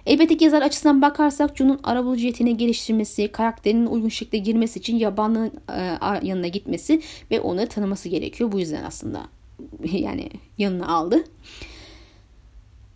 [0.07, 5.53] Elbette ki yazar açısından bakarsak Jun'un arabulucu yeteneği geliştirmesi, karakterinin uygun şekilde girmesi için yabanlığın
[5.77, 8.53] e, yanına gitmesi ve onları tanıması gerekiyor.
[8.53, 9.27] Bu yüzden aslında
[9.93, 11.25] yani yanına aldı.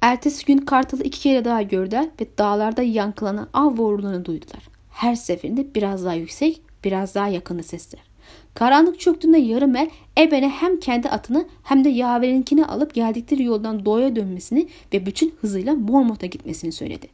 [0.01, 4.69] Ertesi gün Kartal'ı iki kere daha gördüler ve dağlarda yankılanan av vurulunu duydular.
[4.91, 8.14] Her seferinde biraz daha yüksek, biraz daha yakında sesler.
[8.55, 14.17] Karanlık çöktüğünde yarım er Eben'e hem kendi atını hem de yaverininkini alıp geldikleri yoldan doğuya
[14.17, 17.09] dönmesini ve bütün hızıyla Mormoth'a gitmesini söyledi.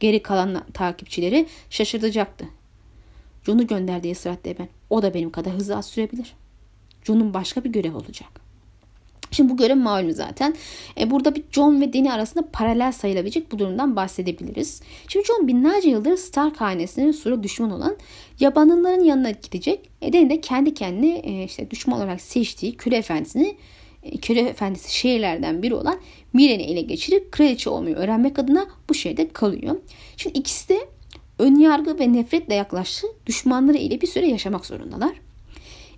[0.00, 2.46] Geri kalan takipçileri şaşırtacaktı.
[3.46, 4.68] John'u gönder diye ısrar Eben.
[4.90, 6.34] O da benim kadar hızlı az sürebilir.
[7.04, 8.45] John'un başka bir görev olacak.
[9.30, 10.54] Şimdi bu görev malum zaten.
[11.00, 14.82] E, burada bir John ve Dany arasında paralel sayılabilecek bu durumdan bahsedebiliriz.
[15.08, 17.96] Şimdi John binlerce yıldır Stark hanesine sonra düşman olan
[18.40, 19.90] yabanlıların yanına gidecek.
[20.02, 23.56] E, Dany de kendi kendine e, işte düşman olarak seçtiği köle efendisini
[24.02, 26.00] e, köle efendisi şehirlerden biri olan
[26.32, 29.76] Miren'i ele geçirip kraliçe olmayı öğrenmek adına bu şehirde kalıyor.
[30.16, 30.78] Şimdi ikisi de
[31.38, 35.25] ön yargı ve nefretle yaklaştığı düşmanları ile bir süre yaşamak zorundalar.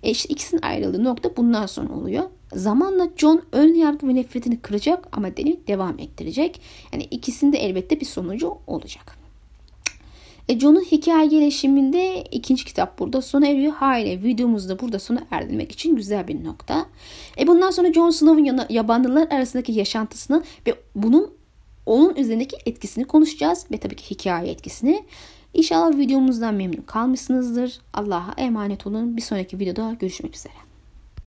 [0.03, 2.23] E işte ikisinin ayrıldığı nokta bundan sonra oluyor.
[2.53, 6.61] Zamanla John ön yargı ve nefretini kıracak ama Danny devam ettirecek.
[6.93, 9.19] Yani ikisinde elbette bir sonucu olacak.
[10.49, 13.73] E John'un hikaye gelişiminde ikinci kitap burada sona eriyor.
[13.73, 16.85] Haliyle videomuzu da burada sona erdirmek için güzel bir nokta.
[17.39, 21.33] E bundan sonra Jon Snow'un yabanlılar arasındaki yaşantısını ve bunun
[21.85, 25.03] onun üzerindeki etkisini konuşacağız ve tabii ki hikaye etkisini.
[25.53, 27.79] İnşallah videomuzdan memnun kalmışsınızdır.
[27.93, 29.17] Allah'a emanet olun.
[29.17, 30.68] Bir sonraki videoda görüşmek üzere.